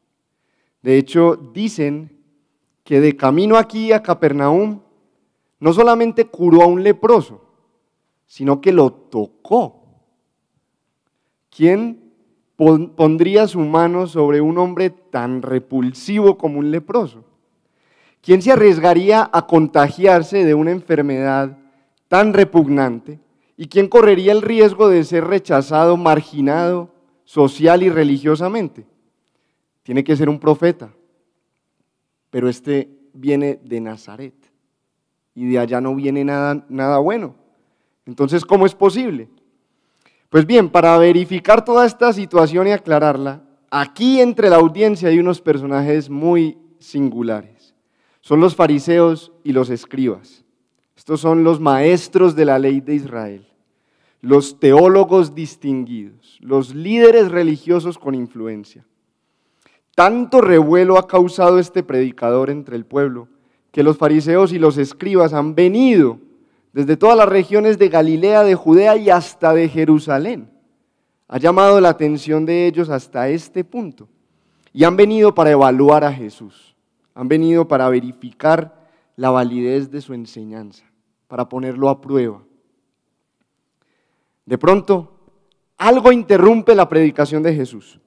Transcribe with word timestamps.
De 0.81 0.97
hecho, 0.97 1.37
dicen 1.53 2.19
que 2.83 2.99
de 2.99 3.15
camino 3.15 3.57
aquí 3.57 3.93
a 3.93 4.03
Capernaum, 4.03 4.81
no 5.63 5.71
solamente 5.71 6.25
curó 6.25 6.61
a 6.61 6.67
un 6.67 6.83
leproso, 6.83 7.41
sino 8.25 8.59
que 8.59 8.73
lo 8.73 8.91
tocó. 8.91 9.85
¿Quién 11.49 12.11
pondría 12.57 13.47
su 13.47 13.61
mano 13.61 14.05
sobre 14.07 14.41
un 14.41 14.57
hombre 14.57 14.89
tan 14.89 15.41
repulsivo 15.41 16.37
como 16.37 16.59
un 16.59 16.69
leproso? 16.69 17.23
¿Quién 18.19 18.41
se 18.41 18.51
arriesgaría 18.51 19.29
a 19.31 19.47
contagiarse 19.47 20.43
de 20.43 20.53
una 20.53 20.71
enfermedad 20.71 21.57
tan 22.09 22.33
repugnante? 22.33 23.21
¿Y 23.55 23.67
quién 23.67 23.87
correría 23.87 24.33
el 24.33 24.41
riesgo 24.41 24.89
de 24.89 25.05
ser 25.05 25.23
rechazado, 25.23 25.95
marginado 25.95 26.89
social 27.23 27.83
y 27.83 27.89
religiosamente? 27.89 28.85
Tiene 29.81 30.03
que 30.03 30.17
ser 30.17 30.27
un 30.27 30.39
profeta, 30.39 30.93
pero 32.29 32.49
este 32.49 32.89
viene 33.13 33.61
de 33.63 33.79
Nazaret 33.79 34.42
y 35.35 35.47
de 35.47 35.59
allá 35.59 35.81
no 35.81 35.95
viene 35.95 36.23
nada, 36.23 36.65
nada 36.69 36.97
bueno. 36.99 37.35
Entonces, 38.05 38.45
¿cómo 38.45 38.65
es 38.65 38.75
posible? 38.75 39.29
Pues 40.29 40.45
bien, 40.45 40.69
para 40.69 40.97
verificar 40.97 41.63
toda 41.63 41.85
esta 41.85 42.11
situación 42.11 42.67
y 42.67 42.71
aclararla, 42.71 43.43
aquí 43.69 44.19
entre 44.19 44.49
la 44.49 44.57
audiencia 44.57 45.09
hay 45.09 45.19
unos 45.19 45.41
personajes 45.41 46.09
muy 46.09 46.57
singulares. 46.79 47.73
Son 48.21 48.39
los 48.39 48.55
fariseos 48.55 49.31
y 49.43 49.51
los 49.51 49.69
escribas. 49.69 50.43
Estos 50.95 51.21
son 51.21 51.43
los 51.43 51.59
maestros 51.59 52.35
de 52.35 52.45
la 52.45 52.59
ley 52.59 52.79
de 52.79 52.95
Israel, 52.95 53.47
los 54.21 54.59
teólogos 54.59 55.35
distinguidos, 55.35 56.37
los 56.39 56.73
líderes 56.73 57.31
religiosos 57.31 57.97
con 57.97 58.15
influencia. 58.15 58.85
Tanto 59.95 60.41
revuelo 60.41 60.97
ha 60.97 61.07
causado 61.07 61.59
este 61.59 61.83
predicador 61.83 62.49
entre 62.49 62.75
el 62.75 62.85
pueblo 62.85 63.27
que 63.73 63.81
los 63.81 63.97
fariseos 63.97 64.53
y 64.53 64.59
los 64.59 64.77
escribas 64.77 65.33
han 65.33 65.55
venido 65.55 66.19
desde 66.73 66.95
todas 66.95 67.17
las 67.17 67.27
regiones 67.27 67.79
de 67.79 67.89
Galilea, 67.89 68.43
de 68.43 68.53
Judea 68.53 68.95
y 68.97 69.09
hasta 69.09 69.51
de 69.51 69.67
Jerusalén. 69.67 70.47
Ha 71.27 71.39
llamado 71.39 71.81
la 71.81 71.89
atención 71.89 72.45
de 72.45 72.67
ellos 72.67 72.89
hasta 72.89 73.29
este 73.29 73.63
punto. 73.63 74.07
Y 74.73 74.83
han 74.83 74.95
venido 74.95 75.33
para 75.33 75.49
evaluar 75.49 76.03
a 76.03 76.13
Jesús. 76.13 76.75
Han 77.15 77.27
venido 77.27 77.67
para 77.67 77.89
verificar 77.89 78.87
la 79.15 79.31
validez 79.31 79.89
de 79.89 80.01
su 80.01 80.13
enseñanza, 80.13 80.85
para 81.27 81.49
ponerlo 81.49 81.89
a 81.89 81.99
prueba. 81.99 82.43
De 84.45 84.59
pronto, 84.59 85.19
algo 85.77 86.11
interrumpe 86.11 86.75
la 86.75 86.87
predicación 86.87 87.41
de 87.41 87.55
Jesús. 87.55 87.99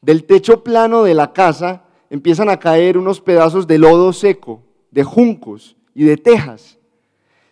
Del 0.00 0.24
techo 0.24 0.64
plano 0.64 1.02
de 1.02 1.12
la 1.12 1.34
casa 1.34 1.83
empiezan 2.14 2.48
a 2.48 2.60
caer 2.60 2.96
unos 2.96 3.20
pedazos 3.20 3.66
de 3.66 3.76
lodo 3.76 4.12
seco, 4.12 4.62
de 4.92 5.02
juncos 5.02 5.76
y 5.96 6.04
de 6.04 6.16
tejas. 6.16 6.78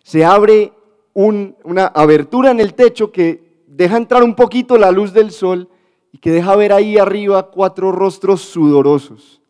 Se 0.03 0.23
abre 0.23 0.71
una 1.13 1.87
abertura 1.87 2.51
en 2.51 2.61
el 2.61 2.73
techo 2.73 3.11
que 3.11 3.61
deja 3.67 3.97
entrar 3.97 4.23
un 4.23 4.35
poquito 4.35 4.77
la 4.77 4.89
luz 4.89 5.11
del 5.11 5.31
sol 5.31 5.67
y 6.13 6.17
que 6.19 6.31
deja 6.31 6.55
ver 6.55 6.71
ahí 6.71 6.97
arriba 6.97 7.51
cuatro 7.51 7.91
rostros 7.91 8.39
sudorosos. 8.39 9.41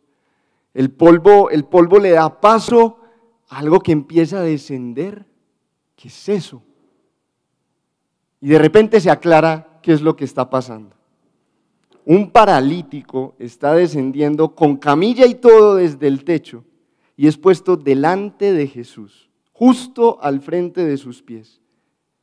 El 0.73 0.90
polvo, 0.90 1.52
el 1.52 1.66
polvo 1.66 2.00
le 2.00 2.09
da 2.09 2.41
paso 2.41 2.97
a 3.50 3.59
algo 3.59 3.81
que 3.81 3.91
empieza 3.91 4.40
a 4.40 4.41
descender. 4.41 5.28
¿Qué 5.96 6.07
es 6.07 6.28
eso? 6.28 6.63
Y 8.41 8.50
de 8.50 8.57
repente 8.57 9.00
se 9.00 9.12
aclara 9.12 9.79
qué 9.84 9.94
es 9.94 10.02
lo 10.02 10.16
que 10.16 10.25
está 10.25 10.50
pasando 10.50 10.96
un 12.06 12.30
paralítico 12.30 13.36
está 13.40 13.74
descendiendo 13.74 14.56
con 14.56 14.78
camilla 14.78 15.25
y 15.25 15.36
todo 15.36 15.75
desde 15.75 16.08
el 16.08 16.24
techo 16.24 16.64
y 17.16 17.28
es 17.28 17.38
puesto 17.38 17.78
delante 17.78 18.53
de 18.53 18.68
Jesús, 18.68 19.30
justo 19.52 20.18
al 20.22 20.41
frente 20.41 20.84
de 20.84 20.97
sus 20.97 21.22
pies, 21.22 21.62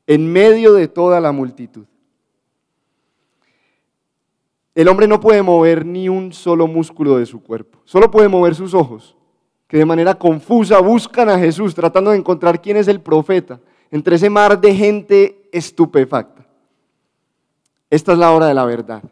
en 0.06 0.30
medio 0.30 0.72
de 0.72 0.88
toda 0.88 1.20
la 1.20 1.32
multitud. 1.32 1.86
El 4.74 4.88
hombre 4.88 5.06
no 5.06 5.20
puede 5.20 5.42
mover 5.42 5.84
ni 5.84 6.08
un 6.08 6.32
solo 6.32 6.66
músculo 6.66 7.18
de 7.18 7.26
su 7.26 7.42
cuerpo, 7.42 7.80
solo 7.84 8.10
puede 8.10 8.28
mover 8.28 8.54
sus 8.54 8.74
ojos, 8.74 9.16
que 9.66 9.78
de 9.78 9.84
manera 9.84 10.14
confusa 10.14 10.80
buscan 10.80 11.28
a 11.28 11.38
Jesús 11.38 11.74
tratando 11.74 12.10
de 12.10 12.18
encontrar 12.18 12.60
quién 12.60 12.76
es 12.76 12.88
el 12.88 13.00
profeta 13.00 13.60
entre 13.90 14.16
ese 14.16 14.28
mar 14.28 14.60
de 14.60 14.74
gente 14.74 15.48
estupefacta. 15.52 16.46
Esta 17.88 18.12
es 18.12 18.18
la 18.18 18.32
hora 18.32 18.46
de 18.46 18.54
la 18.54 18.64
verdad. 18.64 19.02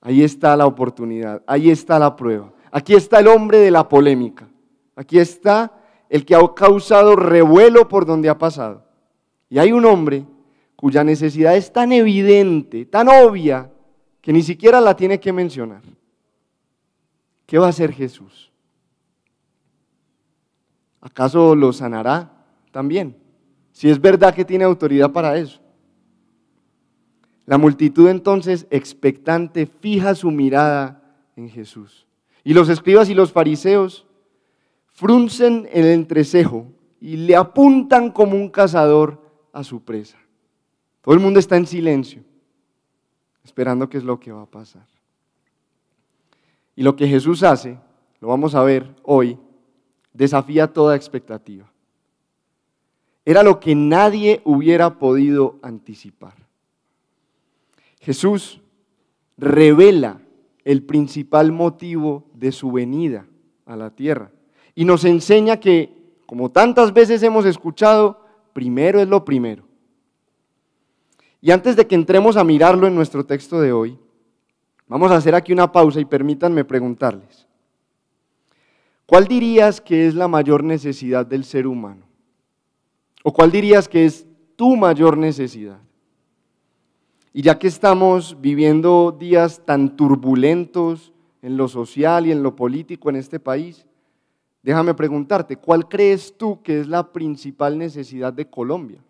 Ahí 0.00 0.22
está 0.22 0.56
la 0.56 0.66
oportunidad, 0.66 1.42
ahí 1.46 1.70
está 1.70 1.98
la 1.98 2.14
prueba. 2.14 2.52
Aquí 2.70 2.94
está 2.94 3.20
el 3.20 3.28
hombre 3.28 3.58
de 3.58 3.70
la 3.70 3.88
polémica. 3.88 4.48
Aquí 4.94 5.18
está 5.18 5.72
el 6.08 6.24
que 6.24 6.34
ha 6.34 6.54
causado 6.54 7.16
revuelo 7.16 7.88
por 7.88 8.06
donde 8.06 8.28
ha 8.28 8.38
pasado. 8.38 8.84
Y 9.48 9.58
hay 9.58 9.72
un 9.72 9.84
hombre 9.84 10.24
cuya 10.76 11.02
necesidad 11.02 11.56
es 11.56 11.72
tan 11.72 11.92
evidente, 11.92 12.84
tan 12.86 13.08
obvia, 13.08 13.70
que 14.20 14.32
ni 14.32 14.42
siquiera 14.42 14.80
la 14.80 14.94
tiene 14.94 15.18
que 15.18 15.32
mencionar. 15.32 15.82
¿Qué 17.46 17.58
va 17.58 17.66
a 17.66 17.70
hacer 17.70 17.92
Jesús? 17.92 18.52
¿Acaso 21.00 21.54
lo 21.54 21.72
sanará 21.72 22.30
también? 22.70 23.16
Si 23.72 23.88
es 23.88 24.00
verdad 24.00 24.34
que 24.34 24.44
tiene 24.44 24.64
autoridad 24.64 25.10
para 25.10 25.36
eso. 25.36 25.60
La 27.48 27.56
multitud 27.56 28.10
entonces, 28.10 28.66
expectante, 28.68 29.64
fija 29.64 30.14
su 30.14 30.30
mirada 30.30 31.02
en 31.34 31.48
Jesús. 31.48 32.06
Y 32.44 32.52
los 32.52 32.68
escribas 32.68 33.08
y 33.08 33.14
los 33.14 33.32
fariseos 33.32 34.06
fruncen 34.88 35.66
el 35.72 35.86
entrecejo 35.86 36.66
y 37.00 37.16
le 37.16 37.34
apuntan 37.34 38.10
como 38.10 38.36
un 38.36 38.50
cazador 38.50 39.22
a 39.54 39.64
su 39.64 39.82
presa. 39.82 40.18
Todo 41.00 41.14
el 41.14 41.22
mundo 41.22 41.40
está 41.40 41.56
en 41.56 41.66
silencio, 41.66 42.22
esperando 43.42 43.88
qué 43.88 43.96
es 43.96 44.04
lo 44.04 44.20
que 44.20 44.30
va 44.30 44.42
a 44.42 44.50
pasar. 44.50 44.86
Y 46.76 46.82
lo 46.82 46.96
que 46.96 47.08
Jesús 47.08 47.42
hace, 47.42 47.78
lo 48.20 48.28
vamos 48.28 48.54
a 48.54 48.62
ver 48.62 48.94
hoy, 49.04 49.38
desafía 50.12 50.70
toda 50.70 50.94
expectativa. 50.94 51.72
Era 53.24 53.42
lo 53.42 53.58
que 53.58 53.74
nadie 53.74 54.42
hubiera 54.44 54.98
podido 54.98 55.58
anticipar. 55.62 56.37
Jesús 58.08 58.62
revela 59.36 60.22
el 60.64 60.82
principal 60.82 61.52
motivo 61.52 62.24
de 62.32 62.52
su 62.52 62.72
venida 62.72 63.26
a 63.66 63.76
la 63.76 63.90
tierra 63.90 64.30
y 64.74 64.86
nos 64.86 65.04
enseña 65.04 65.60
que, 65.60 65.92
como 66.24 66.50
tantas 66.50 66.94
veces 66.94 67.22
hemos 67.22 67.44
escuchado, 67.44 68.24
primero 68.54 68.98
es 68.98 69.08
lo 69.08 69.26
primero. 69.26 69.64
Y 71.42 71.50
antes 71.50 71.76
de 71.76 71.86
que 71.86 71.96
entremos 71.96 72.38
a 72.38 72.44
mirarlo 72.44 72.86
en 72.86 72.94
nuestro 72.94 73.26
texto 73.26 73.60
de 73.60 73.72
hoy, 73.72 73.98
vamos 74.86 75.10
a 75.10 75.16
hacer 75.16 75.34
aquí 75.34 75.52
una 75.52 75.70
pausa 75.70 76.00
y 76.00 76.06
permítanme 76.06 76.64
preguntarles, 76.64 77.46
¿cuál 79.04 79.26
dirías 79.26 79.82
que 79.82 80.06
es 80.06 80.14
la 80.14 80.28
mayor 80.28 80.64
necesidad 80.64 81.26
del 81.26 81.44
ser 81.44 81.66
humano? 81.66 82.06
¿O 83.22 83.34
cuál 83.34 83.52
dirías 83.52 83.86
que 83.86 84.06
es 84.06 84.26
tu 84.56 84.76
mayor 84.76 85.18
necesidad? 85.18 85.82
Y 87.32 87.42
ya 87.42 87.58
que 87.58 87.68
estamos 87.68 88.40
viviendo 88.40 89.16
días 89.18 89.62
tan 89.64 89.96
turbulentos 89.96 91.12
en 91.42 91.56
lo 91.56 91.68
social 91.68 92.26
y 92.26 92.32
en 92.32 92.42
lo 92.42 92.56
político 92.56 93.10
en 93.10 93.16
este 93.16 93.38
país, 93.38 93.86
déjame 94.62 94.94
preguntarte, 94.94 95.56
¿cuál 95.56 95.88
crees 95.88 96.36
tú 96.36 96.62
que 96.62 96.80
es 96.80 96.88
la 96.88 97.12
principal 97.12 97.78
necesidad 97.78 98.32
de 98.32 98.48
Colombia? 98.48 99.02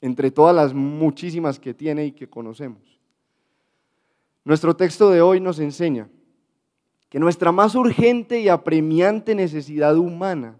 entre 0.00 0.30
todas 0.30 0.54
las 0.54 0.72
muchísimas 0.72 1.58
que 1.58 1.74
tiene 1.74 2.06
y 2.06 2.12
que 2.12 2.28
conocemos. 2.28 2.98
Nuestro 4.44 4.74
texto 4.74 5.10
de 5.10 5.20
hoy 5.20 5.40
nos 5.40 5.58
enseña 5.58 6.08
que 7.08 7.18
nuestra 7.18 7.52
más 7.52 7.74
urgente 7.74 8.40
y 8.40 8.48
apremiante 8.48 9.34
necesidad 9.34 9.96
humana 9.96 10.56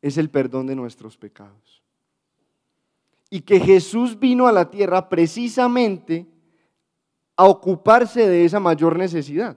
es 0.00 0.16
el 0.18 0.30
perdón 0.30 0.66
de 0.66 0.76
nuestros 0.76 1.16
pecados. 1.16 1.82
Y 3.30 3.40
que 3.40 3.60
Jesús 3.60 4.18
vino 4.18 4.46
a 4.46 4.52
la 4.52 4.70
tierra 4.70 5.08
precisamente 5.08 6.26
a 7.36 7.44
ocuparse 7.44 8.28
de 8.28 8.44
esa 8.44 8.58
mayor 8.58 8.98
necesidad. 8.98 9.56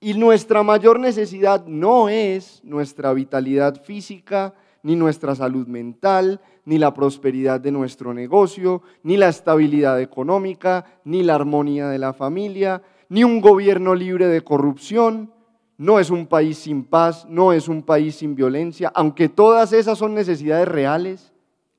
Y 0.00 0.14
nuestra 0.14 0.62
mayor 0.62 0.98
necesidad 0.98 1.66
no 1.66 2.08
es 2.08 2.62
nuestra 2.64 3.12
vitalidad 3.12 3.82
física, 3.82 4.54
ni 4.82 4.96
nuestra 4.96 5.34
salud 5.34 5.66
mental, 5.66 6.40
ni 6.64 6.78
la 6.78 6.94
prosperidad 6.94 7.60
de 7.60 7.70
nuestro 7.70 8.14
negocio, 8.14 8.82
ni 9.02 9.16
la 9.16 9.28
estabilidad 9.28 10.00
económica, 10.00 10.86
ni 11.04 11.22
la 11.22 11.34
armonía 11.34 11.88
de 11.88 11.98
la 11.98 12.12
familia, 12.12 12.82
ni 13.08 13.24
un 13.24 13.40
gobierno 13.40 13.94
libre 13.94 14.28
de 14.28 14.42
corrupción. 14.42 15.32
No 15.76 15.98
es 15.98 16.10
un 16.10 16.26
país 16.26 16.58
sin 16.58 16.84
paz, 16.84 17.26
no 17.28 17.52
es 17.52 17.68
un 17.68 17.82
país 17.82 18.16
sin 18.16 18.34
violencia, 18.34 18.90
aunque 18.94 19.28
todas 19.28 19.72
esas 19.72 19.98
son 19.98 20.14
necesidades 20.14 20.68
reales 20.68 21.29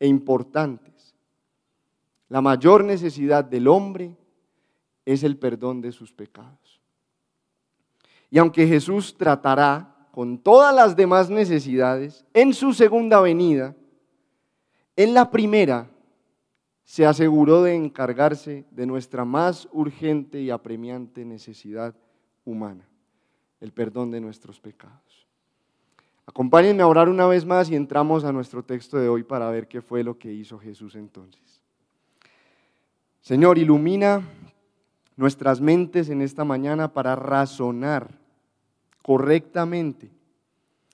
e 0.01 0.07
importantes. 0.07 1.13
La 2.27 2.41
mayor 2.41 2.83
necesidad 2.83 3.45
del 3.45 3.67
hombre 3.67 4.17
es 5.05 5.23
el 5.23 5.37
perdón 5.37 5.79
de 5.79 5.91
sus 5.91 6.11
pecados. 6.11 6.81
Y 8.31 8.39
aunque 8.39 8.65
Jesús 8.65 9.15
tratará 9.15 9.95
con 10.11 10.39
todas 10.39 10.73
las 10.73 10.95
demás 10.95 11.29
necesidades 11.29 12.25
en 12.33 12.51
su 12.55 12.73
segunda 12.73 13.21
venida, 13.21 13.75
en 14.95 15.13
la 15.13 15.29
primera 15.29 15.87
se 16.83 17.05
aseguró 17.05 17.61
de 17.61 17.75
encargarse 17.75 18.65
de 18.71 18.87
nuestra 18.87 19.23
más 19.23 19.69
urgente 19.71 20.41
y 20.41 20.49
apremiante 20.49 21.23
necesidad 21.23 21.93
humana, 22.43 22.89
el 23.59 23.71
perdón 23.71 24.09
de 24.09 24.19
nuestros 24.19 24.59
pecados. 24.59 25.10
Acompáñenme 26.25 26.83
a 26.83 26.87
orar 26.87 27.09
una 27.09 27.27
vez 27.27 27.45
más 27.45 27.69
y 27.69 27.75
entramos 27.75 28.23
a 28.23 28.31
nuestro 28.31 28.63
texto 28.63 28.97
de 28.97 29.09
hoy 29.09 29.23
para 29.23 29.49
ver 29.49 29.67
qué 29.67 29.81
fue 29.81 30.03
lo 30.03 30.17
que 30.17 30.31
hizo 30.31 30.59
Jesús 30.59 30.95
entonces. 30.95 31.61
Señor, 33.21 33.57
ilumina 33.57 34.21
nuestras 35.15 35.61
mentes 35.61 36.09
en 36.09 36.21
esta 36.21 36.43
mañana 36.43 36.93
para 36.93 37.15
razonar 37.15 38.19
correctamente 39.03 40.11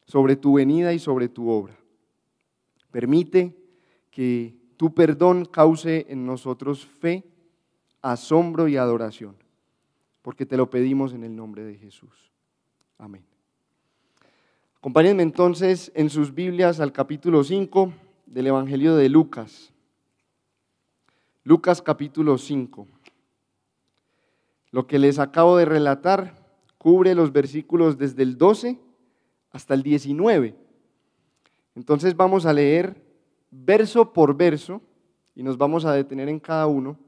sobre 0.06 0.36
tu 0.36 0.54
venida 0.54 0.94
y 0.94 1.00
sobre 1.00 1.30
tu 1.30 1.50
obra. 1.50 1.78
Permite 2.92 3.56
que 4.12 4.56
tu 4.78 4.94
perdón 4.94 5.46
cause 5.46 6.06
en 6.10 6.26
nosotros 6.26 6.86
fe, 6.86 7.24
asombro 8.02 8.68
y 8.68 8.78
adoración, 8.78 9.36
porque 10.22 10.46
te 10.46 10.58
lo 10.58 10.70
pedimos 10.70 11.14
en 11.14 11.24
el 11.24 11.36
nombre 11.36 11.64
de 11.64 11.76
Jesús. 11.76 12.32
Amén. 12.98 13.37
Acompáñenme 14.80 15.24
entonces 15.24 15.92
en 15.96 16.12
sus 16.12 16.36
Biblias 16.36 16.80
al 16.80 16.92
capítulo 16.92 17.44
5 17.44 17.94
del 18.28 18.46
Evangelio 18.46 18.96
de 18.96 19.10
Lucas. 19.10 19.74
Lucas 21.44 21.82
capítulo 21.82 22.38
5. 22.38 22.88
Lo 24.70 24.86
que 24.86 25.00
les 25.00 25.18
acabo 25.18 25.58
de 25.58 25.66
relatar 25.66 26.36
cubre 26.78 27.16
los 27.16 27.32
versículos 27.32 27.98
desde 27.98 28.22
el 28.22 28.38
12 28.38 28.80
hasta 29.50 29.74
el 29.74 29.82
19. 29.82 30.56
Entonces 31.74 32.16
vamos 32.16 32.46
a 32.46 32.54
leer 32.54 33.04
verso 33.50 34.14
por 34.14 34.38
verso 34.38 34.80
y 35.34 35.42
nos 35.42 35.58
vamos 35.58 35.86
a 35.86 35.94
detener 35.94 36.30
en 36.30 36.40
cada 36.40 36.68
uno 36.68 37.00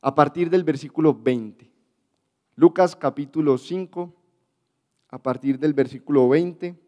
a 0.00 0.16
partir 0.16 0.50
del 0.50 0.64
versículo 0.64 1.14
20. 1.14 1.70
Lucas 2.56 2.96
capítulo 2.96 3.56
5, 3.56 4.12
a 5.10 5.22
partir 5.22 5.60
del 5.60 5.74
versículo 5.74 6.28
20, 6.28 6.87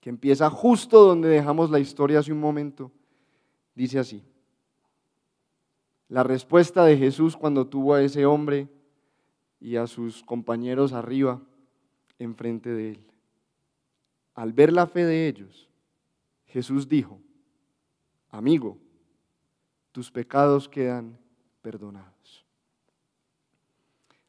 que 0.00 0.10
empieza 0.10 0.48
justo 0.50 1.04
donde 1.04 1.28
dejamos 1.28 1.70
la 1.70 1.78
historia 1.78 2.20
hace 2.20 2.32
un 2.32 2.40
momento, 2.40 2.90
dice 3.74 3.98
así. 3.98 4.22
La 6.08 6.22
respuesta 6.22 6.84
de 6.84 6.96
Jesús 6.96 7.36
cuando 7.36 7.66
tuvo 7.66 7.94
a 7.94 8.02
ese 8.02 8.24
hombre 8.24 8.68
y 9.60 9.76
a 9.76 9.86
sus 9.86 10.22
compañeros 10.22 10.92
arriba 10.92 11.40
enfrente 12.18 12.70
de 12.70 12.92
él. 12.92 13.04
Al 14.34 14.52
ver 14.52 14.72
la 14.72 14.86
fe 14.86 15.04
de 15.04 15.28
ellos, 15.28 15.68
Jesús 16.46 16.88
dijo, 16.88 17.20
amigo, 18.30 18.78
tus 19.92 20.10
pecados 20.10 20.68
quedan 20.68 21.18
perdonados. 21.60 22.46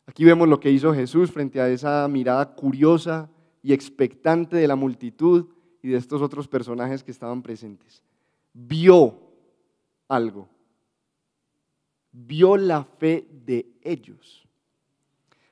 Aquí 0.05 0.25
vemos 0.25 0.47
lo 0.47 0.59
que 0.59 0.71
hizo 0.71 0.93
Jesús 0.93 1.31
frente 1.31 1.61
a 1.61 1.69
esa 1.69 2.07
mirada 2.07 2.55
curiosa 2.55 3.29
y 3.61 3.73
expectante 3.73 4.57
de 4.57 4.67
la 4.67 4.75
multitud 4.75 5.47
y 5.81 5.89
de 5.89 5.97
estos 5.97 6.21
otros 6.21 6.47
personajes 6.47 7.03
que 7.03 7.11
estaban 7.11 7.41
presentes. 7.41 8.03
Vio 8.53 9.19
algo. 10.07 10.47
Vio 12.11 12.57
la 12.57 12.83
fe 12.83 13.27
de 13.45 13.67
ellos. 13.81 14.47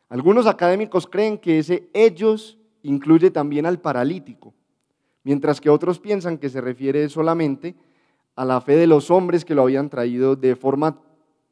Algunos 0.10 0.48
académicos 0.48 1.06
creen 1.06 1.38
que 1.38 1.60
ese 1.60 1.90
ellos 1.94 2.58
incluye 2.84 3.30
también 3.30 3.66
al 3.66 3.80
paralítico, 3.80 4.54
mientras 5.24 5.60
que 5.60 5.70
otros 5.70 6.00
piensan 6.00 6.38
que 6.38 6.50
se 6.50 6.62
refiere 6.62 7.08
solamente 7.10 7.76
a 8.36 8.46
la 8.46 8.62
fe 8.62 8.76
de 8.76 8.88
los 8.88 9.12
hombres 9.12 9.44
que 9.44 9.56
lo 9.56 9.64
habían 9.64 9.90
traído 9.90 10.36
de 10.36 10.56
forma 10.56 11.02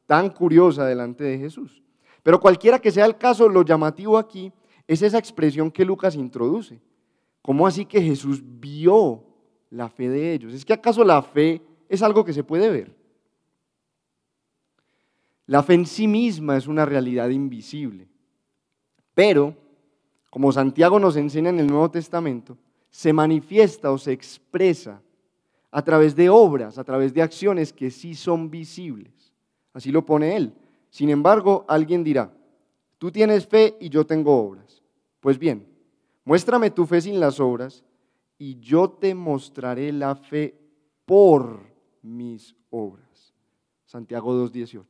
tan 0.06 0.30
curiosa 0.30 0.86
delante 0.86 1.24
de 1.24 1.38
Jesús. 1.38 1.82
Pero 2.22 2.40
cualquiera 2.40 2.78
que 2.78 2.90
sea 2.90 3.04
el 3.04 3.18
caso, 3.18 3.48
lo 3.48 3.62
llamativo 3.62 4.16
aquí 4.18 4.52
es 4.86 5.02
esa 5.02 5.18
expresión 5.18 5.70
que 5.70 5.84
Lucas 5.84 6.14
introduce. 6.14 6.80
¿Cómo 7.46 7.64
así 7.64 7.86
que 7.86 8.02
Jesús 8.02 8.42
vio 8.44 9.22
la 9.70 9.88
fe 9.88 10.08
de 10.08 10.32
ellos? 10.32 10.52
¿Es 10.52 10.64
que 10.64 10.72
acaso 10.72 11.04
la 11.04 11.22
fe 11.22 11.62
es 11.88 12.02
algo 12.02 12.24
que 12.24 12.32
se 12.32 12.42
puede 12.42 12.68
ver? 12.68 12.92
La 15.46 15.62
fe 15.62 15.74
en 15.74 15.86
sí 15.86 16.08
misma 16.08 16.56
es 16.56 16.66
una 16.66 16.84
realidad 16.84 17.28
invisible. 17.28 18.08
Pero, 19.14 19.54
como 20.28 20.50
Santiago 20.50 20.98
nos 20.98 21.14
enseña 21.14 21.50
en 21.50 21.60
el 21.60 21.68
Nuevo 21.68 21.88
Testamento, 21.88 22.58
se 22.90 23.12
manifiesta 23.12 23.92
o 23.92 23.98
se 23.98 24.10
expresa 24.10 25.00
a 25.70 25.82
través 25.82 26.16
de 26.16 26.28
obras, 26.28 26.78
a 26.78 26.84
través 26.84 27.14
de 27.14 27.22
acciones 27.22 27.72
que 27.72 27.92
sí 27.92 28.16
son 28.16 28.50
visibles. 28.50 29.32
Así 29.72 29.92
lo 29.92 30.04
pone 30.04 30.36
él. 30.36 30.52
Sin 30.90 31.10
embargo, 31.10 31.64
alguien 31.68 32.02
dirá, 32.02 32.28
tú 32.98 33.12
tienes 33.12 33.46
fe 33.46 33.76
y 33.78 33.88
yo 33.88 34.04
tengo 34.04 34.36
obras. 34.36 34.82
Pues 35.20 35.38
bien, 35.38 35.75
muéstrame 36.26 36.70
tu 36.70 36.84
fe 36.84 37.00
sin 37.00 37.18
las 37.18 37.40
obras 37.40 37.82
y 38.36 38.58
yo 38.58 38.90
te 38.90 39.14
mostraré 39.14 39.90
la 39.92 40.14
fe 40.14 40.54
por 41.06 41.60
mis 42.02 42.54
obras. 42.68 43.32
Santiago 43.86 44.34
2.18. 44.46 44.84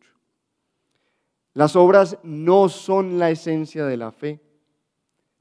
Las 1.52 1.76
obras 1.76 2.18
no 2.22 2.68
son 2.68 3.18
la 3.18 3.30
esencia 3.30 3.86
de 3.86 3.96
la 3.96 4.10
fe, 4.10 4.40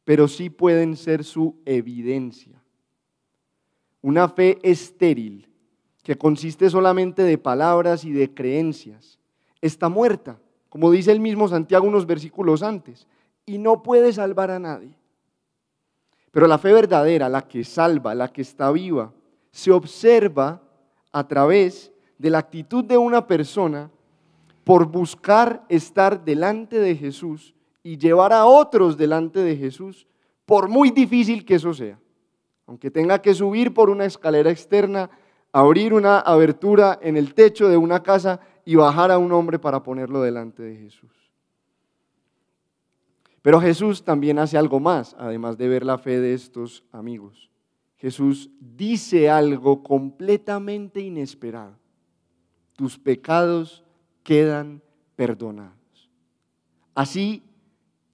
pero 0.04 0.28
sí 0.28 0.50
pueden 0.50 0.96
ser 0.96 1.24
su 1.24 1.56
evidencia. 1.66 2.62
Una 4.02 4.30
fe 4.30 4.60
estéril, 4.62 5.50
que 6.04 6.18
consiste 6.18 6.70
solamente 6.70 7.24
de 7.24 7.38
palabras 7.40 8.06
y 8.06 8.12
de 8.12 8.32
creencias, 8.34 9.18
está 9.62 9.90
muerta, 9.90 10.40
como 10.70 10.92
dice 10.92 11.12
el 11.12 11.20
mismo 11.20 11.48
Santiago 11.48 11.88
unos 11.88 12.06
versículos 12.06 12.62
antes, 12.62 13.08
y 13.46 13.58
no 13.58 13.82
puede 13.82 14.14
salvar 14.14 14.52
a 14.52 14.60
nadie. 14.60 14.96
Pero 16.36 16.48
la 16.48 16.58
fe 16.58 16.74
verdadera, 16.74 17.30
la 17.30 17.48
que 17.48 17.64
salva, 17.64 18.14
la 18.14 18.28
que 18.28 18.42
está 18.42 18.70
viva, 18.70 19.14
se 19.52 19.72
observa 19.72 20.62
a 21.14 21.26
través 21.26 21.94
de 22.18 22.30
la 22.30 22.40
actitud 22.40 22.84
de 22.84 22.98
una 22.98 23.26
persona 23.26 23.90
por 24.66 24.86
buscar 24.86 25.64
estar 25.70 26.26
delante 26.26 26.78
de 26.78 26.94
Jesús 26.94 27.56
y 27.84 27.98
llevar 27.98 28.34
a 28.34 28.48
otros 28.48 28.98
delante 28.98 29.40
de 29.40 29.56
Jesús, 29.56 30.08
por 30.46 30.68
muy 30.68 30.90
difícil 30.90 31.46
que 31.46 31.56
eso 31.56 31.74
sea. 31.74 31.98
Aunque 32.68 32.92
tenga 32.92 33.22
que 33.22 33.34
subir 33.34 33.74
por 33.74 33.90
una 33.90 34.04
escalera 34.04 34.52
externa, 34.52 35.10
abrir 35.54 35.94
una 35.94 36.20
abertura 36.20 37.00
en 37.02 37.16
el 37.16 37.34
techo 37.34 37.70
de 37.70 37.78
una 37.78 38.04
casa 38.04 38.42
y 38.66 38.76
bajar 38.76 39.10
a 39.10 39.18
un 39.18 39.32
hombre 39.32 39.58
para 39.58 39.82
ponerlo 39.82 40.22
delante 40.22 40.64
de 40.64 40.76
Jesús. 40.76 41.15
Pero 43.46 43.62
Jesús 43.62 44.04
también 44.04 44.40
hace 44.40 44.58
algo 44.58 44.80
más, 44.80 45.16
además 45.20 45.56
de 45.56 45.68
ver 45.68 45.86
la 45.86 46.00
fe 46.00 46.20
de 46.20 46.34
estos 46.34 46.84
amigos. 46.92 47.52
Jesús 47.98 48.50
dice 48.60 49.30
algo 49.30 49.84
completamente 49.84 51.00
inesperado. 51.00 51.78
Tus 52.76 52.98
pecados 52.98 53.84
quedan 54.24 54.82
perdonados. 55.16 56.10
Así, 56.96 57.44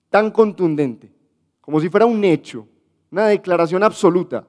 tan 0.09 0.31
contundente, 0.31 1.13
como 1.61 1.79
si 1.79 1.87
fuera 1.87 2.05
un 2.05 2.21
hecho, 2.25 2.67
una 3.09 3.27
declaración 3.27 3.83
absoluta, 3.83 4.45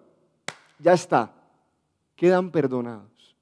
ya 0.81 0.95
está, 0.95 1.33
quedan 2.17 2.51
perdonados. 2.51 3.37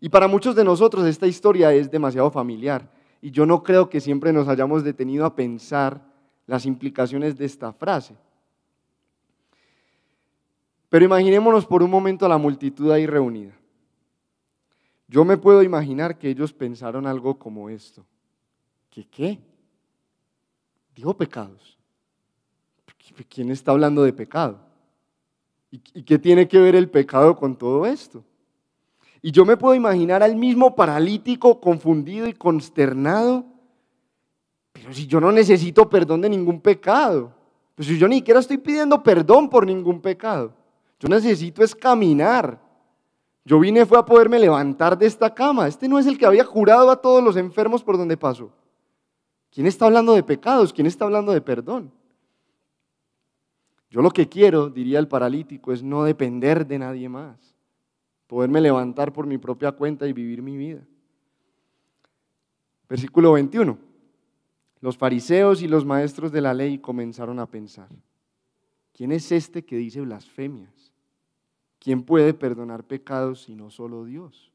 Y 0.00 0.08
para 0.08 0.28
muchos 0.28 0.56
de 0.56 0.64
nosotros 0.64 1.04
esta 1.04 1.26
historia 1.26 1.74
es 1.74 1.90
demasiado 1.90 2.30
familiar 2.30 2.90
y 3.20 3.32
yo 3.32 3.44
no 3.44 3.62
creo 3.62 3.90
que 3.90 4.00
siempre 4.00 4.32
nos 4.32 4.48
hayamos 4.48 4.82
detenido 4.82 5.26
a 5.26 5.36
pensar 5.36 6.13
las 6.46 6.66
implicaciones 6.66 7.36
de 7.36 7.44
esta 7.44 7.72
frase. 7.72 8.16
Pero 10.88 11.04
imaginémonos 11.04 11.66
por 11.66 11.82
un 11.82 11.90
momento 11.90 12.26
a 12.26 12.28
la 12.28 12.38
multitud 12.38 12.90
ahí 12.90 13.06
reunida. 13.06 13.52
Yo 15.08 15.24
me 15.24 15.36
puedo 15.36 15.62
imaginar 15.62 16.18
que 16.18 16.28
ellos 16.28 16.52
pensaron 16.52 17.06
algo 17.06 17.38
como 17.38 17.68
esto. 17.68 18.04
¿Qué 18.90 19.06
qué? 19.06 19.38
Dijo 20.94 21.16
pecados. 21.16 21.76
¿Quién 23.28 23.50
está 23.50 23.72
hablando 23.72 24.02
de 24.02 24.12
pecado? 24.12 24.60
¿Y 25.70 26.04
qué 26.04 26.18
tiene 26.18 26.46
que 26.46 26.58
ver 26.58 26.76
el 26.76 26.88
pecado 26.88 27.34
con 27.36 27.56
todo 27.56 27.84
esto? 27.84 28.24
Y 29.20 29.32
yo 29.32 29.44
me 29.44 29.56
puedo 29.56 29.74
imaginar 29.74 30.22
al 30.22 30.36
mismo 30.36 30.76
paralítico 30.76 31.58
confundido 31.58 32.28
y 32.28 32.34
consternado. 32.34 33.46
Pero 34.74 34.92
si 34.92 35.06
yo 35.06 35.20
no 35.20 35.32
necesito 35.32 35.88
perdón 35.88 36.20
de 36.20 36.28
ningún 36.28 36.60
pecado, 36.60 37.32
pues 37.74 37.88
si 37.88 37.96
yo 37.96 38.06
ni 38.06 38.16
siquiera 38.16 38.40
estoy 38.40 38.58
pidiendo 38.58 39.02
perdón 39.02 39.48
por 39.48 39.64
ningún 39.64 40.00
pecado, 40.00 40.52
yo 41.00 41.08
necesito 41.08 41.62
es 41.62 41.74
caminar. 41.74 42.60
Yo 43.44 43.60
vine 43.60 43.86
fue 43.86 43.98
a 43.98 44.04
poderme 44.04 44.38
levantar 44.38 44.98
de 44.98 45.06
esta 45.06 45.32
cama. 45.32 45.68
Este 45.68 45.88
no 45.88 45.98
es 45.98 46.06
el 46.06 46.18
que 46.18 46.26
había 46.26 46.44
curado 46.44 46.90
a 46.90 47.00
todos 47.00 47.22
los 47.22 47.36
enfermos 47.36 47.82
por 47.82 47.96
donde 47.96 48.16
pasó. 48.16 48.50
¿Quién 49.50 49.66
está 49.66 49.86
hablando 49.86 50.14
de 50.14 50.22
pecados? 50.22 50.72
¿Quién 50.72 50.86
está 50.86 51.04
hablando 51.04 51.32
de 51.32 51.40
perdón? 51.40 51.92
Yo 53.90 54.02
lo 54.02 54.10
que 54.10 54.28
quiero, 54.28 54.70
diría 54.70 54.98
el 54.98 55.06
paralítico, 55.06 55.72
es 55.72 55.82
no 55.82 56.02
depender 56.02 56.66
de 56.66 56.80
nadie 56.80 57.08
más. 57.08 57.54
Poderme 58.26 58.60
levantar 58.60 59.12
por 59.12 59.26
mi 59.26 59.38
propia 59.38 59.70
cuenta 59.70 60.08
y 60.08 60.12
vivir 60.12 60.42
mi 60.42 60.56
vida. 60.56 60.80
Versículo 62.88 63.32
21. 63.32 63.93
Los 64.84 64.98
fariseos 64.98 65.62
y 65.62 65.66
los 65.66 65.86
maestros 65.86 66.30
de 66.30 66.42
la 66.42 66.52
ley 66.52 66.76
comenzaron 66.76 67.38
a 67.38 67.46
pensar, 67.46 67.88
¿quién 68.92 69.12
es 69.12 69.32
este 69.32 69.64
que 69.64 69.78
dice 69.78 70.02
blasfemias? 70.02 70.92
¿Quién 71.78 72.02
puede 72.02 72.34
perdonar 72.34 72.84
pecados 72.84 73.44
si 73.44 73.54
no 73.54 73.70
solo 73.70 74.04
Dios? 74.04 74.52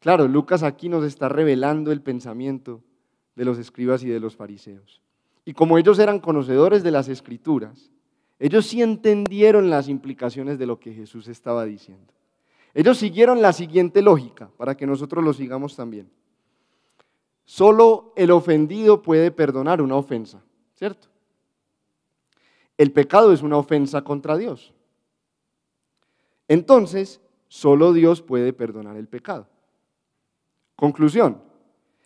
Claro, 0.00 0.28
Lucas 0.28 0.62
aquí 0.62 0.90
nos 0.90 1.02
está 1.02 1.30
revelando 1.30 1.92
el 1.92 2.02
pensamiento 2.02 2.82
de 3.36 3.46
los 3.46 3.58
escribas 3.58 4.02
y 4.02 4.08
de 4.10 4.20
los 4.20 4.36
fariseos. 4.36 5.00
Y 5.46 5.54
como 5.54 5.78
ellos 5.78 5.98
eran 5.98 6.20
conocedores 6.20 6.82
de 6.82 6.90
las 6.90 7.08
escrituras, 7.08 7.90
ellos 8.38 8.66
sí 8.66 8.82
entendieron 8.82 9.70
las 9.70 9.88
implicaciones 9.88 10.58
de 10.58 10.66
lo 10.66 10.78
que 10.78 10.92
Jesús 10.92 11.26
estaba 11.28 11.64
diciendo. 11.64 12.12
Ellos 12.74 12.98
siguieron 12.98 13.40
la 13.40 13.54
siguiente 13.54 14.02
lógica 14.02 14.50
para 14.58 14.76
que 14.76 14.86
nosotros 14.86 15.24
lo 15.24 15.32
sigamos 15.32 15.74
también. 15.74 16.10
Solo 17.46 18.12
el 18.16 18.32
ofendido 18.32 19.00
puede 19.02 19.30
perdonar 19.30 19.80
una 19.80 19.94
ofensa, 19.94 20.42
¿cierto? 20.74 21.08
El 22.76 22.92
pecado 22.92 23.32
es 23.32 23.40
una 23.40 23.56
ofensa 23.56 24.02
contra 24.02 24.36
Dios. 24.36 24.74
Entonces, 26.48 27.20
solo 27.48 27.92
Dios 27.92 28.20
puede 28.20 28.52
perdonar 28.52 28.96
el 28.96 29.06
pecado. 29.06 29.48
Conclusión, 30.74 31.40